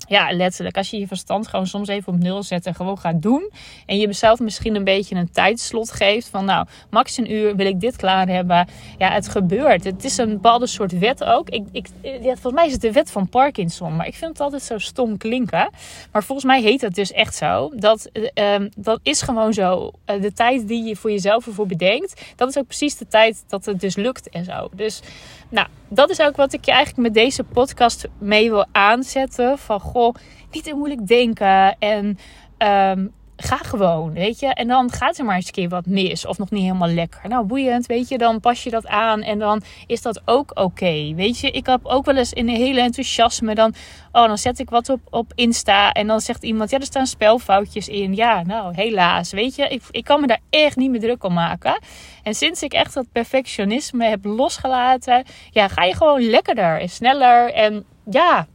ja, 0.07 0.31
letterlijk. 0.31 0.77
Als 0.77 0.89
je 0.89 0.99
je 0.99 1.07
verstand 1.07 1.47
gewoon 1.47 1.67
soms 1.67 1.87
even 1.87 2.13
op 2.13 2.19
nul 2.19 2.43
zet 2.43 2.65
en 2.65 2.75
gewoon 2.75 2.97
gaat 2.97 3.21
doen. 3.21 3.51
En 3.85 3.97
je 3.97 4.05
jezelf 4.05 4.39
misschien 4.39 4.75
een 4.75 4.83
beetje 4.83 5.15
een 5.15 5.31
tijdslot 5.31 5.91
geeft. 5.91 6.27
Van 6.27 6.45
nou, 6.45 6.65
max 6.89 7.17
een 7.17 7.31
uur 7.31 7.55
wil 7.55 7.65
ik 7.65 7.79
dit 7.79 7.95
klaar 7.95 8.27
hebben. 8.27 8.67
Ja, 8.97 9.11
het 9.11 9.27
gebeurt. 9.27 9.83
Het 9.83 10.03
is 10.03 10.17
een 10.17 10.29
bepaalde 10.29 10.67
soort 10.67 10.99
wet 10.99 11.23
ook. 11.23 11.49
Ik, 11.49 11.65
ik, 11.71 11.87
ja, 12.01 12.19
volgens 12.19 12.53
mij 12.53 12.65
is 12.65 12.71
het 12.71 12.81
de 12.81 12.91
wet 12.91 13.11
van 13.11 13.29
Parkinson. 13.29 13.95
Maar 13.95 14.07
ik 14.07 14.15
vind 14.15 14.31
het 14.31 14.41
altijd 14.41 14.63
zo 14.63 14.77
stom 14.77 15.17
klinken. 15.17 15.69
Maar 16.11 16.23
volgens 16.23 16.47
mij 16.47 16.61
heet 16.61 16.81
het 16.81 16.95
dus 16.95 17.11
echt 17.11 17.35
zo. 17.35 17.71
Dat, 17.75 18.09
uh, 18.13 18.55
dat 18.75 18.99
is 19.03 19.21
gewoon 19.21 19.53
zo. 19.53 19.91
Uh, 20.05 20.21
de 20.21 20.33
tijd 20.33 20.67
die 20.67 20.83
je 20.83 20.95
voor 20.95 21.11
jezelf 21.11 21.47
ervoor 21.47 21.67
bedenkt. 21.67 22.21
Dat 22.35 22.49
is 22.49 22.57
ook 22.57 22.67
precies 22.67 22.97
de 22.97 23.07
tijd 23.07 23.43
dat 23.47 23.65
het 23.65 23.79
dus 23.79 23.95
lukt 23.95 24.29
en 24.29 24.45
zo. 24.45 24.69
Dus 24.73 25.01
nou, 25.49 25.67
dat 25.87 26.09
is 26.09 26.19
ook 26.19 26.35
wat 26.35 26.53
ik 26.53 26.65
je 26.65 26.71
eigenlijk 26.71 27.01
met 27.01 27.13
deze 27.13 27.43
podcast 27.43 28.07
mee 28.17 28.49
wil 28.49 28.65
aanzetten. 28.71 29.57
Van 29.57 29.79
goh, 29.85 30.15
niet 30.51 30.63
te 30.63 30.75
moeilijk 30.75 31.07
denken. 31.07 31.75
En 31.79 32.17
um, 32.57 33.13
ga 33.37 33.57
gewoon, 33.57 34.13
weet 34.13 34.39
je. 34.39 34.47
En 34.47 34.67
dan 34.67 34.91
gaat 34.91 35.17
er 35.17 35.25
maar 35.25 35.35
eens 35.35 35.45
een 35.45 35.51
keer 35.51 35.69
wat 35.69 35.85
mis 35.85 36.25
of 36.25 36.37
nog 36.37 36.49
niet 36.49 36.61
helemaal 36.61 36.89
lekker. 36.89 37.29
Nou, 37.29 37.45
boeiend, 37.45 37.85
weet 37.85 38.07
je. 38.07 38.17
Dan 38.17 38.39
pas 38.39 38.63
je 38.63 38.69
dat 38.69 38.87
aan 38.87 39.21
en 39.21 39.39
dan 39.39 39.61
is 39.87 40.01
dat 40.01 40.21
ook 40.25 40.51
oké. 40.53 41.13
weet 41.15 41.39
je, 41.39 41.51
ik 41.51 41.65
heb 41.65 41.85
ook 41.85 42.05
wel 42.05 42.15
eens 42.15 42.33
in 42.33 42.49
een 42.49 42.55
hele 42.55 42.81
enthousiasme 42.81 43.55
dan... 43.55 43.73
Oh, 44.11 44.27
dan 44.27 44.37
zet 44.37 44.59
ik 44.59 44.69
wat 44.69 44.89
op, 44.89 44.99
op 45.09 45.31
Insta 45.35 45.91
en 45.91 46.07
dan 46.07 46.21
zegt 46.21 46.43
iemand... 46.43 46.69
Ja, 46.69 46.77
er 46.79 46.85
staan 46.85 47.07
spelfoutjes 47.07 47.87
in. 47.87 48.15
Ja, 48.15 48.43
nou, 48.43 48.73
helaas, 48.75 49.31
weet 49.31 49.55
je. 49.55 49.67
Ik, 49.67 49.81
ik 49.91 50.03
kan 50.03 50.21
me 50.21 50.27
daar 50.27 50.41
echt 50.49 50.75
niet 50.75 50.91
meer 50.91 50.99
druk 50.99 51.23
om 51.23 51.33
maken. 51.33 51.79
En 52.23 52.35
sinds 52.35 52.63
ik 52.63 52.73
echt 52.73 52.93
dat 52.93 53.05
perfectionisme 53.11 54.05
heb 54.05 54.25
losgelaten... 54.25 55.23
Ja, 55.51 55.67
ga 55.67 55.83
je 55.83 55.95
gewoon 55.95 56.29
lekkerder 56.29 56.81
en 56.81 56.89
sneller 56.89 57.53
en... 57.53 57.85
Ja, 58.09 58.47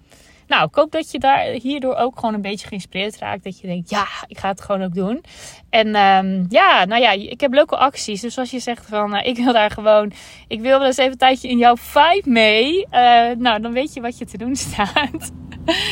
nou, 0.51 0.67
ik 0.67 0.75
hoop 0.75 0.93
dat 0.93 1.11
je 1.11 1.19
daar 1.19 1.45
hierdoor 1.45 1.95
ook 1.95 2.19
gewoon 2.19 2.35
een 2.35 2.43
beetje 2.43 2.67
geïnspireerd 2.67 3.19
raakt. 3.19 3.45
Dat 3.45 3.61
je 3.61 3.67
denkt, 3.67 3.91
ja, 3.91 4.07
ik 4.27 4.39
ga 4.39 4.49
het 4.49 4.61
gewoon 4.61 4.83
ook 4.83 4.95
doen. 4.95 5.25
En 5.69 5.87
um, 5.87 6.47
ja, 6.49 6.85
nou 6.85 7.03
ja, 7.03 7.11
ik 7.11 7.41
heb 7.41 7.53
leuke 7.53 7.77
acties. 7.77 8.21
Dus 8.21 8.39
als 8.39 8.51
je 8.51 8.59
zegt 8.59 8.87
van, 8.87 9.17
uh, 9.17 9.27
ik 9.27 9.37
wil 9.37 9.53
daar 9.53 9.71
gewoon, 9.71 10.13
ik 10.49 10.61
wil 10.61 10.79
wel 10.79 10.87
eens 10.87 10.97
even 10.97 11.13
een 11.13 11.19
tijdje 11.19 11.49
in 11.49 11.59
jouw 11.59 11.77
vibe 11.77 12.31
mee. 12.31 12.79
Uh, 12.79 12.91
nou, 13.39 13.61
dan 13.61 13.73
weet 13.73 13.95
je 13.95 14.01
wat 14.01 14.19
je 14.19 14.25
te 14.25 14.39
doen 14.39 14.57
staat. 14.67 15.33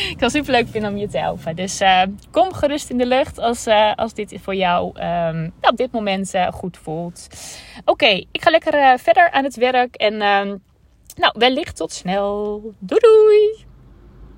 ik 0.09 0.15
zal 0.17 0.29
super 0.29 0.51
leuk 0.51 0.67
vinden 0.67 0.91
om 0.91 0.97
je 0.97 1.07
te 1.07 1.17
helpen. 1.17 1.55
Dus 1.55 1.81
uh, 1.81 2.01
kom 2.31 2.53
gerust 2.53 2.89
in 2.89 2.97
de 2.97 3.05
lucht 3.05 3.37
als, 3.37 3.67
als 3.95 4.13
dit 4.13 4.37
voor 4.41 4.55
jou 4.55 5.03
um, 5.03 5.53
op 5.61 5.77
dit 5.77 5.91
moment 5.91 6.33
goed 6.51 6.77
voelt. 6.77 7.27
Oké, 7.85 8.25
ik 8.31 8.41
ga 8.41 8.49
lekker 8.49 8.99
verder 8.99 9.31
aan 9.31 9.43
het 9.43 9.55
werk. 9.55 9.95
En 9.95 10.13
um, 10.13 10.61
nou, 11.15 11.33
wellicht 11.37 11.75
tot 11.75 11.91
snel. 11.91 12.61
Doei 12.79 12.99
doei! 12.99 13.68